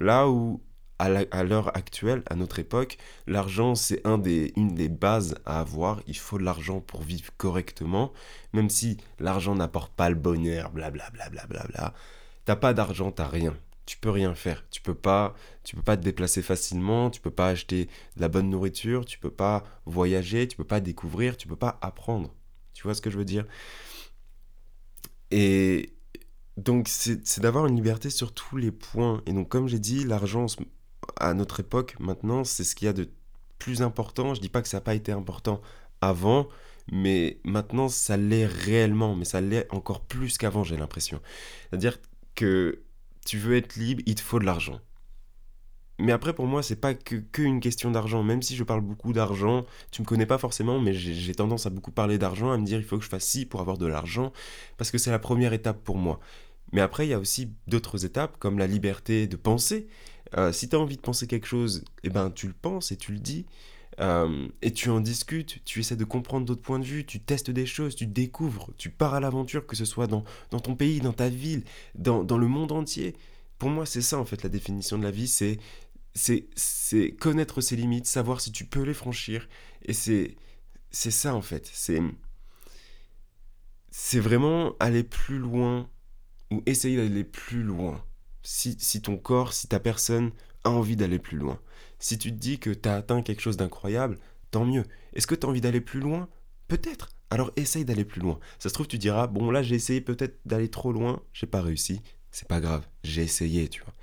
Là 0.00 0.28
où, 0.28 0.62
à 0.98 1.42
l'heure 1.42 1.76
actuelle, 1.76 2.22
à 2.30 2.36
notre 2.36 2.58
époque, 2.58 2.98
l'argent, 3.26 3.74
c'est 3.74 4.02
une 4.04 4.74
des 4.74 4.88
bases 4.88 5.34
à 5.44 5.60
avoir. 5.60 6.00
Il 6.06 6.16
faut 6.16 6.38
de 6.38 6.44
l'argent 6.44 6.80
pour 6.80 7.02
vivre 7.02 7.30
correctement, 7.36 8.12
même 8.52 8.70
si 8.70 8.98
l'argent 9.18 9.54
n'apporte 9.54 9.92
pas 9.92 10.08
le 10.08 10.14
bonheur, 10.14 10.70
blablabla. 10.70 11.28
Bla, 11.30 11.46
bla, 11.46 11.46
bla, 11.46 11.66
bla, 11.66 11.94
T'as 12.44 12.56
pas 12.56 12.74
d'argent, 12.74 13.10
t'as 13.10 13.28
rien 13.28 13.56
tu 13.86 13.98
peux 13.98 14.10
rien 14.10 14.34
faire. 14.34 14.64
Tu 14.70 14.80
peux 14.80 14.94
pas, 14.94 15.34
tu 15.62 15.76
peux 15.76 15.82
pas 15.82 15.96
te 15.96 16.02
déplacer 16.02 16.42
facilement, 16.42 17.10
tu 17.10 17.20
peux 17.20 17.30
pas 17.30 17.48
acheter 17.48 17.86
de 18.16 18.20
la 18.20 18.28
bonne 18.28 18.50
nourriture, 18.50 19.04
tu 19.04 19.18
peux 19.18 19.30
pas 19.30 19.64
voyager, 19.86 20.48
tu 20.48 20.56
peux 20.56 20.64
pas 20.64 20.80
découvrir, 20.80 21.36
tu 21.36 21.48
peux 21.48 21.56
pas 21.56 21.78
apprendre. 21.82 22.34
Tu 22.72 22.82
vois 22.84 22.94
ce 22.94 23.02
que 23.02 23.10
je 23.10 23.18
veux 23.18 23.24
dire? 23.24 23.44
Et 25.30 25.94
donc 26.56 26.88
c'est 26.88 27.40
d'avoir 27.40 27.66
une 27.66 27.76
liberté 27.76 28.10
sur 28.10 28.32
tous 28.32 28.56
les 28.56 28.70
points. 28.70 29.22
Et 29.26 29.32
donc 29.32 29.48
comme 29.48 29.68
j'ai 29.68 29.78
dit, 29.78 30.04
l'argent 30.04 30.46
à 31.18 31.34
notre 31.34 31.60
époque 31.60 31.96
maintenant, 31.98 32.44
c'est 32.44 32.64
ce 32.64 32.74
qu'il 32.74 32.86
y 32.86 32.88
a 32.88 32.92
de 32.92 33.08
plus 33.58 33.82
important. 33.82 34.34
Je 34.34 34.40
dis 34.40 34.48
pas 34.48 34.62
que 34.62 34.68
ça 34.68 34.78
n'a 34.78 34.82
pas 34.82 34.94
été 34.94 35.12
important 35.12 35.60
avant, 36.00 36.48
mais 36.92 37.38
maintenant 37.44 37.88
ça 37.88 38.16
l'est 38.16 38.46
réellement, 38.46 39.14
mais 39.14 39.24
ça 39.24 39.40
l'est 39.40 39.66
encore 39.72 40.00
plus 40.00 40.38
qu'avant, 40.38 40.64
j'ai 40.64 40.76
l'impression. 40.76 41.20
C'est-à-dire 41.70 41.98
que 42.34 42.82
tu 43.24 43.38
veux 43.38 43.56
être 43.56 43.76
libre, 43.76 44.02
il 44.06 44.14
te 44.14 44.20
faut 44.20 44.38
de 44.38 44.44
l'argent. 44.44 44.80
Mais 45.98 46.12
après, 46.12 46.32
pour 46.32 46.46
moi, 46.46 46.62
c'est 46.62 46.76
pas 46.76 46.92
que, 46.94 47.22
une 47.38 47.60
question 47.60 47.90
d'argent. 47.90 48.22
Même 48.24 48.42
si 48.42 48.56
je 48.56 48.64
parle 48.64 48.80
beaucoup 48.80 49.12
d'argent, 49.12 49.64
tu 49.92 50.02
me 50.02 50.06
connais 50.06 50.26
pas 50.26 50.38
forcément, 50.38 50.80
mais 50.80 50.92
j'ai 50.92 51.34
tendance 51.34 51.66
à 51.66 51.70
beaucoup 51.70 51.92
parler 51.92 52.18
d'argent, 52.18 52.50
à 52.50 52.58
me 52.58 52.64
dire 52.64 52.78
il 52.78 52.84
faut 52.84 52.98
que 52.98 53.04
je 53.04 53.08
fasse 53.08 53.24
ci 53.24 53.46
pour 53.46 53.60
avoir 53.60 53.78
de 53.78 53.86
l'argent, 53.86 54.32
parce 54.76 54.90
que 54.90 54.98
c'est 54.98 55.12
la 55.12 55.20
première 55.20 55.52
étape 55.52 55.82
pour 55.84 55.96
moi. 55.96 56.18
Mais 56.72 56.80
après, 56.80 57.06
il 57.06 57.10
y 57.10 57.14
a 57.14 57.18
aussi 57.20 57.52
d'autres 57.68 58.04
étapes, 58.04 58.38
comme 58.38 58.58
la 58.58 58.66
liberté 58.66 59.28
de 59.28 59.36
penser. 59.36 59.86
Euh, 60.36 60.52
si 60.52 60.68
tu 60.68 60.76
as 60.76 60.78
envie 60.78 60.96
de 60.96 61.02
penser 61.02 61.26
quelque 61.26 61.46
chose, 61.46 61.84
eh 62.02 62.10
ben, 62.10 62.30
tu 62.30 62.46
le 62.46 62.52
penses 62.54 62.92
et 62.92 62.96
tu 62.96 63.12
le 63.12 63.18
dis. 63.18 63.46
Euh, 64.00 64.48
et 64.60 64.72
tu 64.72 64.90
en 64.90 65.00
discutes, 65.00 65.62
tu 65.64 65.80
essaies 65.80 65.96
de 65.96 66.04
comprendre 66.04 66.46
d'autres 66.46 66.62
points 66.62 66.80
de 66.80 66.84
vue, 66.84 67.06
tu 67.06 67.20
testes 67.20 67.50
des 67.50 67.66
choses, 67.66 67.94
tu 67.94 68.06
découvres, 68.06 68.70
tu 68.76 68.90
pars 68.90 69.14
à 69.14 69.20
l'aventure, 69.20 69.66
que 69.66 69.76
ce 69.76 69.84
soit 69.84 70.08
dans, 70.08 70.24
ton 70.50 70.74
pays, 70.74 71.00
dans 71.00 71.12
ta 71.12 71.28
ville, 71.28 71.62
dans, 71.94 72.24
le 72.24 72.48
monde 72.48 72.72
entier. 72.72 73.14
Pour 73.58 73.70
moi, 73.70 73.86
c'est 73.86 74.02
ça 74.02 74.18
en 74.18 74.24
fait 74.24 74.42
la 74.42 74.48
définition 74.48 74.98
de 74.98 75.04
la 75.04 75.12
vie, 75.12 75.28
c'est 75.28 75.58
c'est 76.16 77.10
connaître 77.12 77.60
ses 77.60 77.74
limites, 77.76 78.06
savoir 78.06 78.40
si 78.40 78.52
tu 78.52 78.64
peux 78.64 78.82
les 78.82 78.94
franchir. 78.94 79.48
Et 79.84 79.92
c'est 79.92 80.36
ça 80.92 81.34
en 81.34 81.42
fait. 81.42 81.70
C'est 83.90 84.20
vraiment 84.20 84.74
aller 84.80 85.02
plus 85.04 85.38
loin 85.38 85.88
ou 86.50 86.62
essayer 86.66 86.96
d'aller 86.96 87.24
plus 87.24 87.62
loin. 87.62 88.04
Si, 88.44 89.00
ton 89.02 89.16
corps, 89.16 89.52
si 89.52 89.66
ta 89.66 89.80
personne 89.80 90.30
a 90.62 90.70
envie 90.70 90.96
d'aller 90.96 91.18
plus 91.18 91.38
loin. 91.38 91.58
Si 91.98 92.18
tu 92.18 92.30
te 92.30 92.36
dis 92.36 92.58
que 92.58 92.70
tu 92.70 92.88
as 92.88 92.96
atteint 92.96 93.22
quelque 93.22 93.40
chose 93.40 93.56
d'incroyable, 93.56 94.18
tant 94.50 94.64
mieux. 94.64 94.84
Est-ce 95.14 95.26
que 95.26 95.34
tu 95.34 95.46
as 95.46 95.48
envie 95.48 95.62
d'aller 95.62 95.80
plus 95.80 96.00
loin? 96.00 96.28
Peut-être. 96.68 97.08
Alors 97.30 97.50
essaye 97.56 97.84
d'aller 97.84 98.04
plus 98.04 98.20
loin. 98.20 98.38
Ça 98.58 98.68
se 98.68 98.74
trouve, 98.74 98.86
tu 98.86 98.98
diras, 98.98 99.26
bon 99.26 99.50
là 99.50 99.62
j'ai 99.62 99.74
essayé 99.74 100.00
peut-être 100.00 100.38
d'aller 100.44 100.68
trop 100.68 100.92
loin, 100.92 101.22
j'ai 101.32 101.46
pas 101.46 101.62
réussi. 101.62 102.00
C'est 102.30 102.46
pas 102.46 102.60
grave, 102.60 102.86
j'ai 103.02 103.22
essayé, 103.22 103.68
tu 103.68 103.82
vois. 103.82 103.94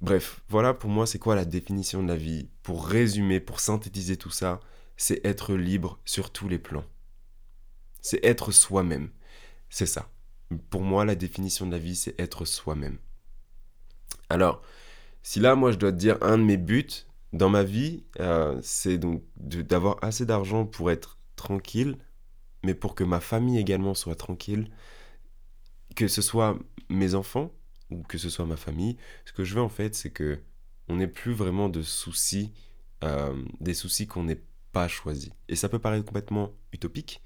Bref, 0.00 0.40
voilà 0.48 0.74
pour 0.74 0.90
moi 0.90 1.06
c'est 1.06 1.18
quoi 1.18 1.36
la 1.36 1.44
définition 1.44 2.02
de 2.02 2.08
la 2.08 2.16
vie? 2.16 2.48
Pour 2.62 2.86
résumer, 2.86 3.40
pour 3.40 3.60
synthétiser 3.60 4.16
tout 4.16 4.30
ça, 4.30 4.60
c'est 4.96 5.24
être 5.24 5.54
libre 5.54 6.00
sur 6.04 6.30
tous 6.30 6.48
les 6.48 6.58
plans. 6.58 6.84
C'est 8.00 8.24
être 8.24 8.50
soi-même. 8.50 9.10
C'est 9.70 9.86
ça. 9.86 10.10
Pour 10.58 10.82
moi, 10.82 11.04
la 11.04 11.14
définition 11.14 11.66
de 11.66 11.72
la 11.72 11.78
vie, 11.78 11.96
c'est 11.96 12.18
être 12.20 12.44
soi-même. 12.44 12.98
Alors, 14.28 14.62
si 15.22 15.40
là, 15.40 15.54
moi, 15.54 15.72
je 15.72 15.76
dois 15.76 15.92
te 15.92 15.96
dire 15.96 16.18
un 16.20 16.38
de 16.38 16.42
mes 16.42 16.56
buts 16.56 17.06
dans 17.32 17.48
ma 17.48 17.62
vie, 17.62 18.04
euh, 18.20 18.58
c'est 18.62 18.98
donc 18.98 19.22
d'avoir 19.36 19.96
assez 20.02 20.26
d'argent 20.26 20.66
pour 20.66 20.90
être 20.90 21.18
tranquille, 21.36 21.96
mais 22.62 22.74
pour 22.74 22.94
que 22.94 23.04
ma 23.04 23.20
famille 23.20 23.58
également 23.58 23.94
soit 23.94 24.14
tranquille, 24.14 24.68
que 25.96 26.08
ce 26.08 26.22
soit 26.22 26.58
mes 26.88 27.14
enfants 27.14 27.52
ou 27.90 28.02
que 28.02 28.18
ce 28.18 28.30
soit 28.30 28.46
ma 28.46 28.56
famille. 28.56 28.96
Ce 29.24 29.32
que 29.32 29.44
je 29.44 29.54
veux 29.54 29.62
en 29.62 29.68
fait, 29.68 29.94
c'est 29.94 30.10
que 30.10 30.40
on 30.88 30.96
n'ait 30.96 31.08
plus 31.08 31.32
vraiment 31.32 31.68
de 31.68 31.82
soucis, 31.82 32.52
euh, 33.04 33.34
des 33.60 33.74
soucis 33.74 34.06
qu'on 34.06 34.24
n'ait 34.24 34.42
pas 34.72 34.88
choisis. 34.88 35.30
Et 35.48 35.56
ça 35.56 35.68
peut 35.68 35.78
paraître 35.78 36.04
complètement 36.04 36.52
utopique 36.72 37.22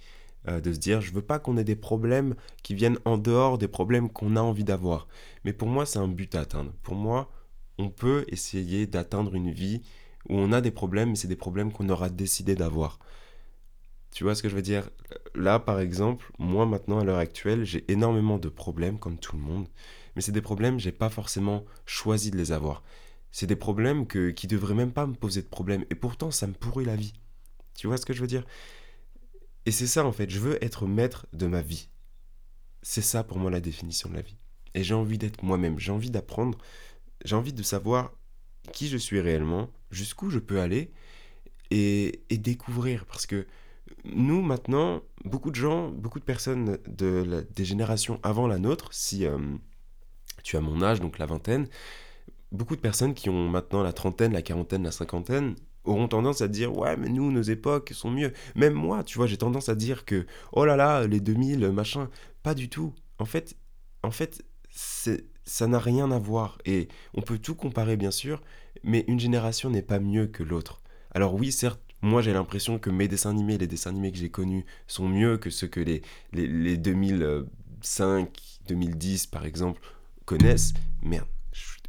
euh, 0.48 0.60
de 0.60 0.72
se 0.72 0.78
dire, 0.78 1.00
je 1.00 1.12
veux 1.12 1.22
pas 1.22 1.38
qu'on 1.38 1.56
ait 1.56 1.64
des 1.64 1.76
problèmes 1.76 2.34
qui 2.62 2.74
viennent 2.74 2.98
en 3.04 3.18
dehors 3.18 3.58
des 3.58 3.68
problèmes 3.68 4.10
qu'on 4.10 4.36
a 4.36 4.40
envie 4.40 4.64
d'avoir. 4.64 5.08
Mais 5.44 5.52
pour 5.52 5.68
moi, 5.68 5.86
c'est 5.86 5.98
un 5.98 6.08
but 6.08 6.34
à 6.34 6.40
atteindre. 6.40 6.72
Pour 6.82 6.94
moi, 6.94 7.30
on 7.78 7.90
peut 7.90 8.24
essayer 8.28 8.86
d'atteindre 8.86 9.34
une 9.34 9.50
vie 9.50 9.82
où 10.28 10.36
on 10.38 10.52
a 10.52 10.60
des 10.60 10.70
problèmes, 10.70 11.10
mais 11.10 11.16
c'est 11.16 11.28
des 11.28 11.36
problèmes 11.36 11.72
qu'on 11.72 11.88
aura 11.88 12.08
décidé 12.08 12.54
d'avoir. 12.54 12.98
Tu 14.10 14.24
vois 14.24 14.34
ce 14.34 14.42
que 14.42 14.48
je 14.48 14.56
veux 14.56 14.62
dire? 14.62 14.88
Là, 15.34 15.58
par 15.58 15.78
exemple, 15.78 16.32
moi 16.38 16.64
maintenant, 16.64 17.00
à 17.00 17.04
l'heure 17.04 17.18
actuelle, 17.18 17.64
j'ai 17.64 17.84
énormément 17.92 18.38
de 18.38 18.48
problèmes, 18.48 18.98
comme 18.98 19.18
tout 19.18 19.36
le 19.36 19.42
monde, 19.42 19.68
mais 20.14 20.22
c'est 20.22 20.32
des 20.32 20.40
problèmes, 20.40 20.80
j'ai 20.80 20.92
pas 20.92 21.10
forcément 21.10 21.64
choisi 21.84 22.30
de 22.30 22.38
les 22.38 22.50
avoir. 22.50 22.82
C'est 23.30 23.46
des 23.46 23.56
problèmes 23.56 24.06
que, 24.06 24.30
qui 24.30 24.46
devraient 24.46 24.74
même 24.74 24.92
pas 24.92 25.06
me 25.06 25.14
poser 25.14 25.42
de 25.42 25.48
problème, 25.48 25.84
et 25.90 25.94
pourtant, 25.94 26.30
ça 26.30 26.46
me 26.46 26.54
pourrit 26.54 26.86
la 26.86 26.96
vie. 26.96 27.12
Tu 27.74 27.86
vois 27.86 27.98
ce 27.98 28.06
que 28.06 28.14
je 28.14 28.22
veux 28.22 28.26
dire? 28.26 28.44
Et 29.66 29.72
c'est 29.72 29.88
ça, 29.88 30.06
en 30.06 30.12
fait, 30.12 30.30
je 30.30 30.38
veux 30.38 30.62
être 30.64 30.86
maître 30.86 31.26
de 31.32 31.46
ma 31.46 31.60
vie. 31.60 31.88
C'est 32.82 33.02
ça 33.02 33.24
pour 33.24 33.38
moi 33.38 33.50
la 33.50 33.60
définition 33.60 34.08
de 34.08 34.14
la 34.14 34.22
vie. 34.22 34.36
Et 34.74 34.84
j'ai 34.84 34.94
envie 34.94 35.18
d'être 35.18 35.42
moi-même, 35.42 35.78
j'ai 35.78 35.90
envie 35.90 36.10
d'apprendre, 36.10 36.56
j'ai 37.24 37.34
envie 37.34 37.52
de 37.52 37.62
savoir 37.62 38.12
qui 38.72 38.88
je 38.88 38.96
suis 38.96 39.20
réellement, 39.20 39.70
jusqu'où 39.90 40.30
je 40.30 40.38
peux 40.38 40.60
aller, 40.60 40.92
et, 41.70 42.22
découvrir, 42.30 43.06
parce 43.06 43.26
que 43.26 43.46
nous, 44.04 44.40
maintenant, 44.40 45.02
beaucoup 45.24 45.50
de 45.50 45.56
gens, 45.56 45.88
beaucoup 45.88 46.20
de 46.20 46.24
personnes 46.24 46.78
de 46.86 47.46
des 47.54 47.64
générations 47.64 48.20
avant 48.22 48.46
la 48.46 48.58
nôtre, 48.58 48.92
si 48.92 49.26
euh, 49.26 49.38
tu 50.44 50.56
as 50.56 50.60
mon 50.60 50.80
âge, 50.82 51.00
donc 51.00 51.18
la 51.18 51.26
vingtaine, 51.26 51.68
beaucoup 52.52 52.76
de 52.76 52.80
personnes 52.80 53.14
qui 53.14 53.30
ont 53.30 53.48
maintenant 53.48 53.82
la 53.82 53.92
trentaine, 53.92 54.32
la 54.32 54.42
quarantaine, 54.42 54.84
la 54.84 54.92
cinquantaine, 54.92 55.56
auront 55.86 56.08
tendance 56.08 56.40
à 56.40 56.48
dire 56.48 56.76
ouais 56.76 56.96
mais 56.96 57.08
nous 57.08 57.30
nos 57.30 57.42
époques 57.42 57.90
sont 57.94 58.10
mieux. 58.10 58.32
Même 58.54 58.74
moi 58.74 59.04
tu 59.04 59.18
vois 59.18 59.26
j'ai 59.26 59.36
tendance 59.36 59.68
à 59.68 59.74
dire 59.74 60.04
que 60.04 60.26
oh 60.52 60.64
là 60.64 60.76
là 60.76 61.06
les 61.06 61.20
2000 61.20 61.70
machin. 61.70 62.08
Pas 62.42 62.54
du 62.54 62.68
tout. 62.68 62.94
En 63.18 63.24
fait 63.24 63.56
en 64.02 64.10
fait 64.10 64.44
ça 64.68 65.66
n'a 65.66 65.78
rien 65.78 66.10
à 66.10 66.18
voir. 66.18 66.58
Et 66.64 66.88
on 67.14 67.22
peut 67.22 67.38
tout 67.38 67.54
comparer 67.54 67.96
bien 67.96 68.10
sûr 68.10 68.42
mais 68.82 69.04
une 69.08 69.20
génération 69.20 69.70
n'est 69.70 69.82
pas 69.82 69.98
mieux 69.98 70.26
que 70.26 70.42
l'autre. 70.42 70.82
Alors 71.12 71.34
oui 71.34 71.52
certes 71.52 71.80
moi 72.02 72.22
j'ai 72.22 72.32
l'impression 72.32 72.78
que 72.78 72.90
mes 72.90 73.08
dessins 73.08 73.30
animés, 73.30 73.58
les 73.58 73.66
dessins 73.66 73.90
animés 73.90 74.12
que 74.12 74.18
j'ai 74.18 74.30
connus, 74.30 74.64
sont 74.86 75.08
mieux 75.08 75.38
que 75.38 75.50
ceux 75.50 75.66
que 75.66 75.80
les, 75.80 76.02
les, 76.32 76.76
2005, 76.76 78.28
2010 78.68 79.26
par 79.26 79.46
exemple 79.46 79.80
connaissent. 80.24 80.74
Merde, 81.02 81.26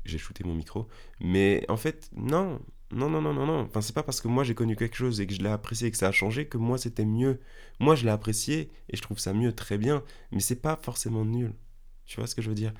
j'ai 0.05 0.17
shooté 0.17 0.43
mon 0.43 0.55
micro. 0.55 0.87
Mais 1.19 1.65
en 1.69 1.77
fait, 1.77 2.09
non, 2.15 2.59
non, 2.91 3.10
non, 3.10 3.22
non, 3.22 3.34
non, 3.34 3.46
non. 3.46 3.60
Enfin, 3.62 3.82
c'est 3.82 3.94
pas 3.94 4.03
parce 4.03 4.22
que 4.22 4.27
moi 4.27 4.44
j'ai 4.44 4.56
connu 4.56 4.75
quelque 4.75 4.96
chose 4.96 5.20
et 5.20 5.27
que 5.27 5.34
je 5.34 5.41
l'ai 5.41 5.50
apprécié 5.50 5.88
et 5.88 5.91
que 5.91 5.98
ça 5.98 6.08
a 6.08 6.12
changé 6.12 6.48
que 6.48 6.58
moi 6.58 6.77
c'était 6.77 7.06
mieux. 7.06 7.39
Moi 7.79 7.96
je 7.96 8.06
l'ai 8.06 8.12
apprécié 8.12 8.70
et 8.89 8.98
je 8.98 9.01
trouve 9.01 9.20
ça 9.20 9.34
mieux, 9.34 9.53
très 9.53 9.77
bien. 9.77 10.03
Mais 10.32 10.39
c'est 10.39 10.62
pas 10.62 10.77
forcément 10.82 11.25
nul. 11.25 11.53
Tu 12.06 12.17
vois 12.17 12.27
ce 12.27 12.36
que 12.36 12.41
je 12.41 12.50
veux 12.50 12.56
dire? 12.56 12.74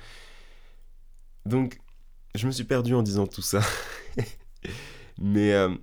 Donc, 1.44 1.78
je 2.34 2.46
me 2.46 2.52
suis 2.52 2.64
perdu 2.64 2.94
en 2.94 3.02
disant 3.02 3.26
tout 3.26 3.42
ça. 3.42 3.60
mais, 5.18 5.52
euh, 5.52 5.74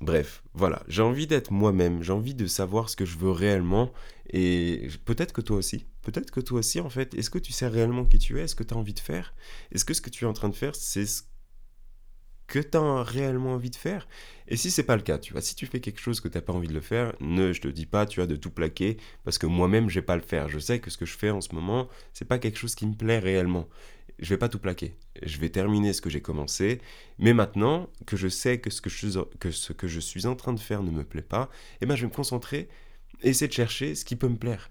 Bref, 0.00 0.42
voilà, 0.54 0.82
j'ai 0.88 1.02
envie 1.02 1.26
d'être 1.26 1.52
moi-même, 1.52 2.02
j'ai 2.02 2.12
envie 2.12 2.34
de 2.34 2.46
savoir 2.46 2.88
ce 2.88 2.96
que 2.96 3.04
je 3.04 3.18
veux 3.18 3.30
réellement, 3.30 3.92
et 4.30 4.88
peut-être 5.04 5.32
que 5.34 5.42
toi 5.42 5.58
aussi, 5.58 5.84
peut-être 6.00 6.30
que 6.30 6.40
toi 6.40 6.60
aussi 6.60 6.80
en 6.80 6.88
fait, 6.88 7.12
est-ce 7.14 7.28
que 7.28 7.38
tu 7.38 7.52
sais 7.52 7.66
réellement 7.68 8.06
qui 8.06 8.18
tu 8.18 8.38
es, 8.38 8.44
est-ce 8.44 8.54
que 8.54 8.62
tu 8.62 8.72
as 8.72 8.78
envie 8.78 8.94
de 8.94 8.98
faire? 9.00 9.34
Est-ce 9.72 9.84
que 9.84 9.92
ce 9.92 10.00
que 10.00 10.08
tu 10.08 10.24
es 10.24 10.26
en 10.26 10.32
train 10.32 10.48
de 10.48 10.54
faire, 10.54 10.74
c'est 10.74 11.04
ce 11.04 11.22
que 12.50 12.58
tu 12.58 12.76
as 12.76 13.02
réellement 13.02 13.54
envie 13.54 13.70
de 13.70 13.76
faire 13.76 14.08
Et 14.48 14.56
si 14.56 14.70
c'est 14.70 14.82
pas 14.82 14.96
le 14.96 15.02
cas, 15.02 15.18
tu 15.18 15.32
vois, 15.32 15.40
si 15.40 15.54
tu 15.54 15.66
fais 15.66 15.80
quelque 15.80 16.00
chose 16.00 16.20
que 16.20 16.28
tu 16.28 16.36
n'as 16.36 16.42
pas 16.42 16.52
envie 16.52 16.68
de 16.68 16.74
le 16.74 16.80
faire, 16.80 17.14
ne, 17.20 17.52
je 17.52 17.60
te 17.60 17.68
dis 17.68 17.86
pas, 17.86 18.04
tu 18.06 18.20
as 18.20 18.26
de 18.26 18.36
tout 18.36 18.50
plaquer, 18.50 18.96
parce 19.24 19.38
que 19.38 19.46
moi-même, 19.46 19.88
je 19.88 20.00
vais 20.00 20.04
pas 20.04 20.16
le 20.16 20.22
faire. 20.22 20.48
Je 20.48 20.58
sais 20.58 20.80
que 20.80 20.90
ce 20.90 20.98
que 20.98 21.06
je 21.06 21.16
fais 21.16 21.30
en 21.30 21.40
ce 21.40 21.54
moment, 21.54 21.88
c'est 22.12 22.26
pas 22.26 22.38
quelque 22.38 22.58
chose 22.58 22.74
qui 22.74 22.86
me 22.86 22.94
plaît 22.94 23.20
réellement 23.20 23.68
je 24.20 24.28
vais 24.28 24.38
pas 24.38 24.48
tout 24.48 24.58
plaquer. 24.58 24.94
Je 25.22 25.38
vais 25.38 25.48
terminer 25.48 25.92
ce 25.92 26.00
que 26.00 26.10
j'ai 26.10 26.20
commencé. 26.20 26.80
Mais 27.18 27.32
maintenant 27.32 27.88
que 28.06 28.16
je 28.16 28.28
sais 28.28 28.60
que 28.60 28.70
ce 28.70 28.80
que 28.80 28.90
je, 28.90 28.96
suis, 28.96 29.18
que 29.38 29.50
ce 29.50 29.72
que 29.72 29.88
je 29.88 29.98
suis 29.98 30.26
en 30.26 30.36
train 30.36 30.52
de 30.52 30.60
faire 30.60 30.82
ne 30.82 30.90
me 30.90 31.04
plaît 31.04 31.22
pas, 31.22 31.48
eh 31.80 31.86
ben 31.86 31.96
je 31.96 32.02
vais 32.02 32.08
me 32.08 32.14
concentrer 32.14 32.68
et 33.22 33.30
essayer 33.30 33.48
de 33.48 33.52
chercher 33.52 33.94
ce 33.94 34.04
qui 34.04 34.16
peut 34.16 34.28
me 34.28 34.36
plaire. 34.36 34.70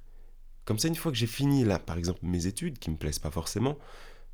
Comme 0.65 0.77
ça, 0.77 0.87
une 0.87 0.95
fois 0.95 1.11
que 1.11 1.17
j'ai 1.17 1.27
fini 1.27 1.63
là, 1.63 1.79
par 1.79 1.97
exemple, 1.97 2.19
mes 2.21 2.45
études, 2.45 2.77
qui 2.77 2.91
me 2.91 2.95
plaisent 2.95 3.19
pas 3.19 3.31
forcément, 3.31 3.77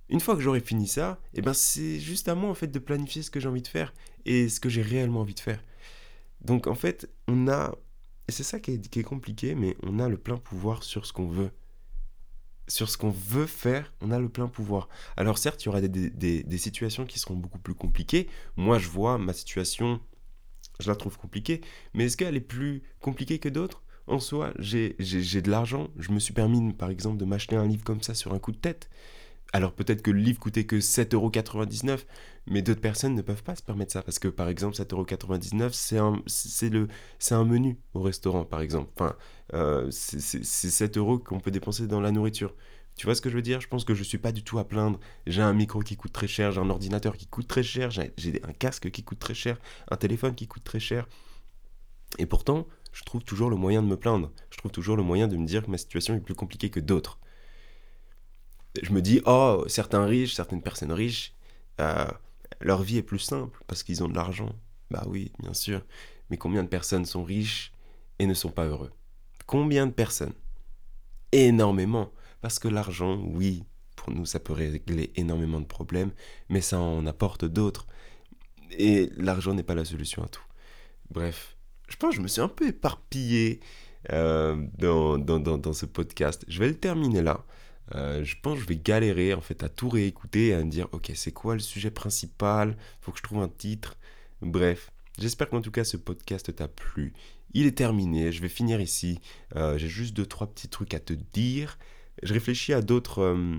une 0.09 0.19
fois 0.19 0.35
que 0.35 0.41
j'aurai 0.41 0.59
fini 0.59 0.88
ça, 0.88 1.19
eh 1.33 1.41
ben 1.41 1.53
c'est 1.53 2.00
juste 2.00 2.27
à 2.27 2.35
moi 2.35 2.50
en 2.50 2.55
fait 2.55 2.67
de 2.67 2.79
planifier 2.79 3.24
ce 3.24 3.31
que 3.31 3.39
j'ai 3.39 3.47
envie 3.47 3.62
de 3.62 3.67
faire 3.67 3.93
et 4.25 4.50
ce 4.50 4.59
que 4.59 4.69
j'ai 4.69 4.81
réellement 4.81 5.21
envie 5.21 5.33
de 5.33 5.39
faire. 5.39 5.63
Donc 6.41 6.67
en 6.67 6.75
fait, 6.75 7.09
on 7.27 7.47
a, 7.47 7.74
et 8.27 8.31
c'est 8.31 8.43
ça 8.43 8.59
qui 8.59 8.74
est 8.74 9.03
compliqué, 9.03 9.55
mais 9.55 9.75
on 9.83 10.00
a 10.00 10.09
le 10.09 10.17
plein 10.17 10.38
pouvoir 10.38 10.83
sur 10.83 11.05
ce 11.05 11.13
qu'on 11.13 11.27
veut 11.27 11.51
sur 12.67 12.89
ce 12.89 12.97
qu'on 12.97 13.09
veut 13.09 13.45
faire, 13.45 13.93
on 14.01 14.12
a 14.12 14.19
le 14.19 14.29
plein 14.29 14.47
pouvoir. 14.47 14.89
Alors 15.17 15.38
certes, 15.38 15.63
il 15.63 15.65
y 15.67 15.69
aura 15.69 15.81
des, 15.81 16.57
situations 16.57 17.05
qui 17.05 17.19
seront 17.19 17.35
beaucoup 17.35 17.59
plus 17.59 17.75
compliquées. 17.75 18.27
Moi, 18.55 18.79
je 18.79 18.89
vois 18.89 19.17
ma 19.17 19.33
situation, 19.33 20.00
je 20.79 20.89
la 20.89 20.95
trouve 20.95 21.17
compliquée, 21.17 21.62
mais 21.93 22.05
est-ce 22.05 22.17
qu'elle 22.17 22.35
est 22.35 22.41
plus 22.41 22.83
compliquée 23.01 23.39
que 23.39 23.50
d'autres? 23.50 23.83
En 24.07 24.19
soi, 24.19 24.53
j'ai 24.59 24.93
de 25.00 25.50
l'argent, 25.50 25.89
je 25.97 26.12
me 26.12 26.19
suis 26.19 26.33
permis, 26.33 26.74
par 26.74 26.89
exemple, 26.89 27.17
de 27.17 27.25
m'acheter 27.25 27.55
un 27.55 27.67
livre 27.67 27.83
comme 27.83 28.01
ça 28.01 28.13
sur 28.13 28.33
un 28.33 28.39
coup 28.39 28.51
de 28.51 28.57
tête. 28.57 28.89
Alors 29.54 29.74
peut-être 29.74 30.02
que 30.02 30.12
le 30.12 30.20
livre 30.20 30.40
coûtait 30.40 30.66
que 30.66 30.75
7,99€, 30.78 32.06
mais 32.48 32.62
d'autres 32.62 32.82
personnes 32.82 33.16
ne 33.16 33.22
peuvent 33.22 33.44
pas 33.44 33.56
se 33.56 33.64
permettre 33.64 33.94
ça, 33.94 34.02
parce 34.02 34.20
que 34.20 34.28
par 34.28 34.50
exemple 34.50 34.75
7,99€, 34.75 35.70
c'est 35.72 35.98
un, 35.98 36.22
le, 36.70 36.88
un 37.32 37.46
menu 37.46 37.80
au 37.94 38.02
restaurant, 38.02 38.44
par 38.44 38.62
exemple. 38.62 38.92
Enfin, 38.96 39.16
euh, 39.54 39.88
c'est 39.92 40.44
7 40.44 40.98
euros 40.98 41.20
qu'on 41.20 41.40
peut 41.40 41.52
dépenser 41.52 41.88
dans 41.88 42.02
la 42.02 42.12
nourriture. 42.12 42.54
Tu 42.98 43.06
vois 43.06 43.16
ce 43.16 43.22
que 43.22 43.30
je 43.30 43.36
veux 43.36 43.42
dire? 43.42 43.62
Je 43.62 43.68
pense 43.68 43.84
que 43.84 43.94
je 43.94 44.04
suis 44.04 44.18
pas 44.18 44.32
du 44.32 44.44
tout 44.44 44.58
à 44.60 44.68
plaindre. 44.68 45.00
J'ai 45.28 45.42
un 45.42 45.54
micro 45.54 45.82
qui 45.82 45.98
coûte 45.98 46.14
très 46.14 46.28
cher, 46.28 46.52
j'ai 46.52 46.62
un 46.62 46.70
ordinateur 46.70 47.18
qui 47.18 47.28
coûte 47.28 47.48
très 47.48 47.64
cher, 47.64 47.92
j'ai 47.92 48.42
un 48.44 48.54
casque 48.54 48.90
qui 48.92 49.04
coûte 49.04 49.20
très 49.20 49.34
cher, 49.34 49.58
un 49.90 49.98
téléphone 49.98 50.36
qui 50.36 50.48
coûte 50.48 50.64
très 50.64 50.80
cher. 50.80 51.08
Et 52.18 52.25
pourtant, 52.25 52.68
je 52.94 53.04
trouve 53.04 53.24
toujours 53.24 53.50
le 53.50 53.58
moyen 53.58 53.82
de 53.82 53.88
me 53.88 53.98
plaindre. 53.98 54.32
Je 54.50 54.58
trouve 54.58 54.72
toujours 54.72 54.96
le 54.96 55.04
moyen 55.04 55.28
de 55.28 55.36
me 55.36 55.46
dire 55.46 55.66
que 55.66 55.72
ma 55.72 55.78
situation 55.78 56.16
est 56.16 56.22
plus 56.22 56.36
compliquée 56.36 56.70
que 56.70 56.80
d'autres 56.80 57.20
je 58.82 58.91
me 58.91 59.01
dis, 59.01 59.22
oh, 59.25 59.63
certains 59.67 60.05
riches, 60.05 60.34
certaines 60.34 60.62
personnes 60.62 60.91
riches, 60.91 61.34
euh, 61.79 62.05
leur 62.62 62.82
vie 62.82 62.98
est 62.98 63.03
plus 63.03 63.20
simple 63.20 63.60
parce 63.67 63.84
qu'ils 63.84 64.03
ont 64.03 64.08
de 64.08 64.15
l'argent. 64.15 64.55
Bah 64.91 65.03
oui, 65.08 65.32
bien 65.39 65.53
sûr. 65.53 65.82
Mais 66.29 66.38
combien 66.38 66.63
de 66.63 66.70
personnes 66.70 67.05
sont 67.05 67.24
riches 67.24 67.72
et 68.20 68.27
ne 68.27 68.34
sont 68.34 68.50
pas 68.50 68.65
heureux? 68.65 68.91
Combien 69.46 69.88
de 69.88 69.91
personnes? 69.91 70.34
Énormément. 71.32 72.12
Parce 72.41 72.60
que 72.60 72.67
l'argent, 72.67 73.17
oui, 73.17 73.63
pour 73.96 74.12
nous, 74.12 74.25
ça 74.25 74.39
peut 74.39 74.53
régler 74.53 75.12
énormément 75.15 75.60
de 75.60 75.65
problèmes, 75.65 76.12
mais 76.50 76.62
ça 76.62 76.79
en 76.79 77.05
apporte 77.05 77.46
d'autres. 77.46 77.88
Et 78.72 79.10
l'argent 79.17 79.53
n'est 79.53 79.63
pas 79.63 79.75
la 79.75 79.86
solution 79.86 80.24
à 80.24 80.27
tout. 80.27 80.44
Bref, 81.12 81.55
je 81.88 81.96
pense 81.98 82.12
que 82.12 82.17
je 82.17 82.22
me 82.22 82.27
suis 82.27 82.41
un 82.41 82.48
peu 82.48 82.67
éparpillé 82.67 83.60
euh, 84.12 84.55
dans, 84.77 85.17
dans, 85.17 85.39
dans, 85.39 85.74
ce 85.74 85.86
podcast. 85.86 86.46
Je 86.48 86.60
vais 86.60 86.67
le 86.67 86.77
terminer 86.77 87.22
là. 87.22 87.44
Euh, 87.94 88.24
je 88.24 88.36
pense 88.42 88.56
que 88.56 88.63
je 88.63 88.68
vais 88.68 88.77
galérer 88.77 89.34
en 89.34 89.42
fait 89.42 89.63
à 89.63 89.70
tout 89.70 89.89
réécouter 89.89 90.48
et 90.48 90.54
à 90.54 90.63
me 90.63 90.72
dire 90.72 90.88
ok 90.92 91.12
c'est 91.13 91.32
quoi 91.32 91.54
le 91.54 91.60
sujet 91.60 91.92
principal, 91.92 92.77
faut 93.01 93.12
que 93.12 93.18
je 93.20 93.24
trouve 93.24 93.39
un 93.39 93.48
titre. 93.50 93.98
Bref, 94.42 94.92
j'espère 95.20 95.50
qu'en 95.50 95.62
tout 95.62 95.72
cas 95.72 95.84
ce 95.84 95.98
podcast 95.98 96.56
t'a 96.56 96.68
plu. 96.68 97.13
Il 97.54 97.68
est 97.68 97.77
terminé, 97.77 98.32
je 98.32 98.42
vais 98.42 98.50
finir 98.50 98.82
ici. 98.82 99.20
Euh, 99.56 99.77
j'ai 99.77 99.88
juste 99.88 100.15
deux 100.15 100.25
trois 100.25 100.48
petits 100.48 100.68
trucs 100.68 100.94
à 100.94 101.00
te 101.00 101.13
dire. 101.13 101.77
Je 102.24 102.34
réfléchis 102.34 102.74
à 102.74 102.82
d'autres 102.82 103.22
euh, 103.22 103.56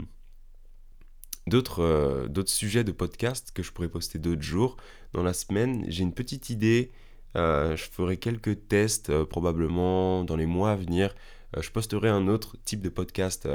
d'autres 1.47 2.27
d'autres 2.29 2.51
sujets 2.51 2.85
de 2.85 2.93
podcast 2.93 3.53
que 3.55 3.63
je 3.63 3.73
pourrais 3.73 3.89
poster 3.89 4.19
d'autres 4.19 4.43
jours 4.43 4.77
dans 5.13 5.23
la 5.23 5.33
semaine. 5.33 5.85
J'ai 5.89 6.03
une 6.03 6.15
petite 6.15 6.51
idée. 6.51 6.91
je 7.35 7.85
ferai 7.93 8.17
quelques 8.17 8.67
tests 8.69 9.23
probablement 9.25 10.25
dans 10.25 10.37
les 10.37 10.47
mois 10.47 10.73
à 10.73 10.77
venir. 10.77 11.15
Je 11.59 11.71
posterai 11.71 12.09
un 12.09 12.29
autre 12.29 12.57
type 12.65 12.81
de 12.81 12.89
podcast 12.89 13.47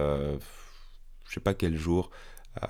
je 1.31 1.35
sais 1.35 1.39
pas 1.39 1.53
quel 1.53 1.77
jour, 1.77 2.11
euh, 2.61 2.67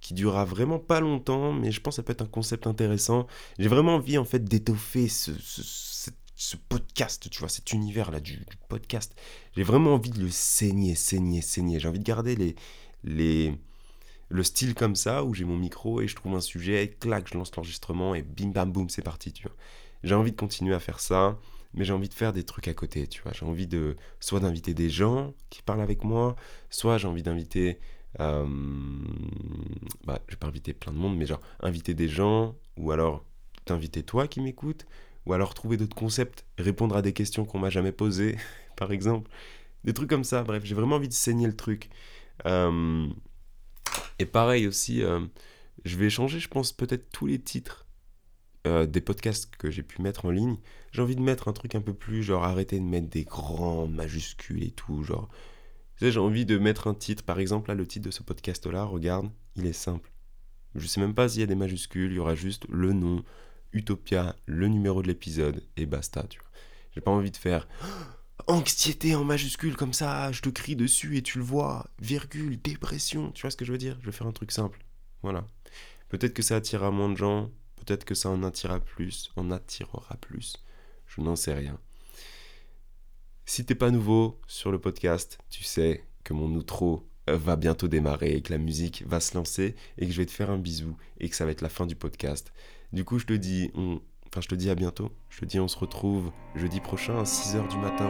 qui 0.00 0.14
durera 0.14 0.44
vraiment 0.44 0.78
pas 0.78 1.00
longtemps, 1.00 1.52
mais 1.52 1.72
je 1.72 1.80
pense 1.80 1.94
que 1.94 1.96
ça 1.96 2.02
peut 2.04 2.12
être 2.12 2.22
un 2.22 2.26
concept 2.26 2.68
intéressant. 2.68 3.26
J'ai 3.58 3.66
vraiment 3.66 3.96
envie 3.96 4.18
en 4.18 4.24
fait 4.24 4.44
d'étoffer 4.44 5.08
ce, 5.08 5.32
podcast, 6.68 7.28
tu 7.28 7.40
vois, 7.40 7.48
cet 7.48 7.72
univers-là 7.72 8.20
du, 8.20 8.46
podcast. 8.68 9.20
J'ai 9.56 9.64
vraiment 9.64 9.94
envie 9.94 10.10
de 10.10 10.20
le 10.20 10.30
saigner, 10.30 10.94
saigner, 10.94 11.42
saigner. 11.42 11.80
J'ai 11.80 11.88
envie 11.88 11.98
de 11.98 12.04
garder 12.04 12.36
les, 12.36 12.54
les, 13.02 13.58
le 14.28 14.42
style 14.44 14.74
comme 14.74 14.94
ça, 14.94 15.24
où 15.24 15.34
j'ai 15.34 15.44
mon 15.44 15.56
micro 15.56 16.00
et 16.00 16.06
je 16.06 16.14
trouve 16.14 16.36
un 16.36 16.40
sujet, 16.40 16.96
clac, 17.00 17.26
je 17.28 17.36
lance 17.36 17.54
l'enregistrement 17.56 18.14
et 18.14 18.22
bim 18.22 18.50
bam 18.50 18.70
boum, 18.70 18.88
c'est 18.88 19.02
parti, 19.02 19.32
tu 19.32 19.42
vois. 19.42 19.56
J'ai 20.04 20.14
envie 20.14 20.30
de 20.30 20.36
continuer 20.36 20.74
à 20.74 20.80
faire 20.80 21.00
ça 21.00 21.36
mais 21.74 21.84
j'ai 21.84 21.92
envie 21.92 22.08
de 22.08 22.14
faire 22.14 22.32
des 22.32 22.44
trucs 22.44 22.68
à 22.68 22.74
côté, 22.74 23.06
tu 23.06 23.22
vois. 23.22 23.32
J'ai 23.32 23.46
envie 23.46 23.66
de 23.66 23.96
soit 24.18 24.40
d'inviter 24.40 24.74
des 24.74 24.90
gens 24.90 25.34
qui 25.50 25.62
parlent 25.62 25.80
avec 25.80 26.04
moi, 26.04 26.36
soit 26.68 26.98
j'ai 26.98 27.08
envie 27.08 27.22
d'inviter, 27.22 27.78
euh, 28.20 28.46
bah, 30.04 30.20
je 30.26 30.34
vais 30.34 30.38
pas 30.38 30.48
inviter 30.48 30.72
plein 30.74 30.92
de 30.92 30.98
monde, 30.98 31.16
mais 31.16 31.26
genre 31.26 31.40
inviter 31.60 31.94
des 31.94 32.08
gens, 32.08 32.56
ou 32.76 32.90
alors 32.92 33.24
t'inviter 33.64 34.02
toi 34.02 34.26
qui 34.26 34.40
m'écoutes, 34.40 34.86
ou 35.26 35.32
alors 35.32 35.54
trouver 35.54 35.76
d'autres 35.76 35.96
concepts, 35.96 36.44
répondre 36.58 36.96
à 36.96 37.02
des 37.02 37.12
questions 37.12 37.44
qu'on 37.44 37.58
m'a 37.58 37.70
jamais 37.70 37.92
posées, 37.92 38.36
par 38.76 38.92
exemple, 38.92 39.30
des 39.84 39.94
trucs 39.94 40.10
comme 40.10 40.24
ça. 40.24 40.42
Bref, 40.42 40.64
j'ai 40.64 40.74
vraiment 40.74 40.96
envie 40.96 41.08
de 41.08 41.12
saigner 41.14 41.46
le 41.46 41.56
truc. 41.56 41.88
Euh, 42.46 43.06
et 44.18 44.26
pareil 44.26 44.66
aussi, 44.66 45.02
euh, 45.02 45.20
je 45.84 45.96
vais 45.96 46.10
changer, 46.10 46.40
je 46.40 46.48
pense, 46.48 46.72
peut-être 46.72 47.10
tous 47.10 47.26
les 47.26 47.38
titres 47.38 47.86
euh, 48.66 48.86
des 48.86 49.00
podcasts 49.00 49.54
que 49.56 49.70
j'ai 49.70 49.82
pu 49.82 50.02
mettre 50.02 50.26
en 50.26 50.30
ligne, 50.30 50.56
j'ai 50.92 51.00
envie 51.00 51.16
de 51.16 51.22
mettre 51.22 51.48
un 51.48 51.52
truc 51.52 51.74
un 51.74 51.80
peu 51.80 51.94
plus 51.94 52.22
genre 52.22 52.44
arrêter 52.44 52.78
de 52.78 52.84
mettre 52.84 53.08
des 53.08 53.24
grands 53.24 53.86
majuscules 53.86 54.62
et 54.62 54.70
tout, 54.70 55.02
genre. 55.02 55.28
J'ai 56.00 56.18
envie 56.18 56.46
de 56.46 56.58
mettre 56.58 56.86
un 56.86 56.94
titre, 56.94 57.22
par 57.24 57.38
exemple, 57.38 57.68
là, 57.68 57.74
le 57.74 57.86
titre 57.86 58.06
de 58.06 58.10
ce 58.10 58.22
podcast-là, 58.22 58.84
regarde, 58.84 59.30
il 59.56 59.66
est 59.66 59.74
simple. 59.74 60.10
Je 60.74 60.86
sais 60.86 61.00
même 61.00 61.14
pas 61.14 61.28
s'il 61.28 61.40
y 61.40 61.44
a 61.44 61.46
des 61.46 61.54
majuscules, 61.54 62.12
il 62.12 62.16
y 62.16 62.18
aura 62.18 62.34
juste 62.34 62.66
le 62.70 62.92
nom, 62.92 63.22
Utopia, 63.72 64.34
le 64.46 64.68
numéro 64.68 65.02
de 65.02 65.08
l'épisode, 65.08 65.62
et 65.76 65.86
basta, 65.86 66.24
tu 66.24 66.40
vois. 66.40 66.48
J'ai 66.94 67.00
pas 67.00 67.10
envie 67.10 67.30
de 67.30 67.36
faire 67.36 67.68
anxiété 68.46 69.14
en 69.14 69.24
majuscule 69.24 69.76
comme 69.76 69.92
ça, 69.92 70.32
je 70.32 70.40
te 70.40 70.48
crie 70.48 70.76
dessus 70.76 71.16
et 71.16 71.22
tu 71.22 71.38
le 71.38 71.44
vois, 71.44 71.86
virgule, 72.00 72.60
dépression, 72.60 73.30
tu 73.32 73.42
vois 73.42 73.50
ce 73.50 73.56
que 73.56 73.64
je 73.64 73.72
veux 73.72 73.78
dire? 73.78 73.96
Je 74.00 74.06
vais 74.06 74.12
faire 74.12 74.26
un 74.26 74.32
truc 74.32 74.52
simple. 74.52 74.80
Voilà. 75.22 75.46
Peut-être 76.08 76.34
que 76.34 76.42
ça 76.42 76.56
attirera 76.56 76.90
moins 76.90 77.10
de 77.10 77.16
gens, 77.16 77.50
peut-être 77.90 78.04
que 78.04 78.14
ça 78.14 78.30
en 78.30 78.44
attirera 78.44 78.78
plus, 78.78 79.32
en 79.34 79.50
attirera 79.50 80.16
plus. 80.20 80.56
Je 81.08 81.20
n'en 81.22 81.34
sais 81.34 81.54
rien. 81.54 81.76
Si 83.44 83.66
t'es 83.66 83.74
pas 83.74 83.90
nouveau 83.90 84.40
sur 84.46 84.70
le 84.70 84.78
podcast, 84.78 85.38
tu 85.50 85.64
sais 85.64 86.04
que 86.22 86.32
mon 86.32 86.54
outro 86.54 87.08
va 87.26 87.56
bientôt 87.56 87.88
démarrer 87.88 88.36
et 88.36 88.42
que 88.42 88.52
la 88.52 88.58
musique 88.58 89.02
va 89.08 89.18
se 89.18 89.34
lancer 89.34 89.74
et 89.98 90.06
que 90.06 90.12
je 90.12 90.18
vais 90.18 90.26
te 90.26 90.30
faire 90.30 90.50
un 90.50 90.58
bisou 90.58 90.96
et 91.18 91.28
que 91.28 91.34
ça 91.34 91.44
va 91.44 91.50
être 91.50 91.62
la 91.62 91.68
fin 91.68 91.84
du 91.84 91.96
podcast. 91.96 92.52
Du 92.92 93.04
coup, 93.04 93.18
je 93.18 93.26
te 93.26 93.32
dis, 93.32 93.72
Enfin, 94.32 94.40
je 94.40 94.46
te 94.46 94.54
dis 94.54 94.70
à 94.70 94.76
bientôt. 94.76 95.10
Je 95.28 95.40
te 95.40 95.44
dis, 95.44 95.58
on 95.58 95.66
se 95.66 95.76
retrouve 95.76 96.30
jeudi 96.54 96.78
prochain 96.78 97.18
à 97.18 97.24
6h 97.24 97.66
du 97.68 97.78
matin. 97.78 98.08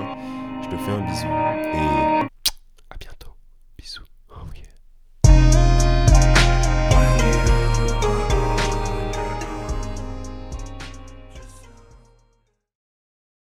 Je 0.63 0.69
te 0.69 0.77
fais 0.77 0.91
un 0.91 1.07
bisou 1.07 2.27
et 2.27 2.30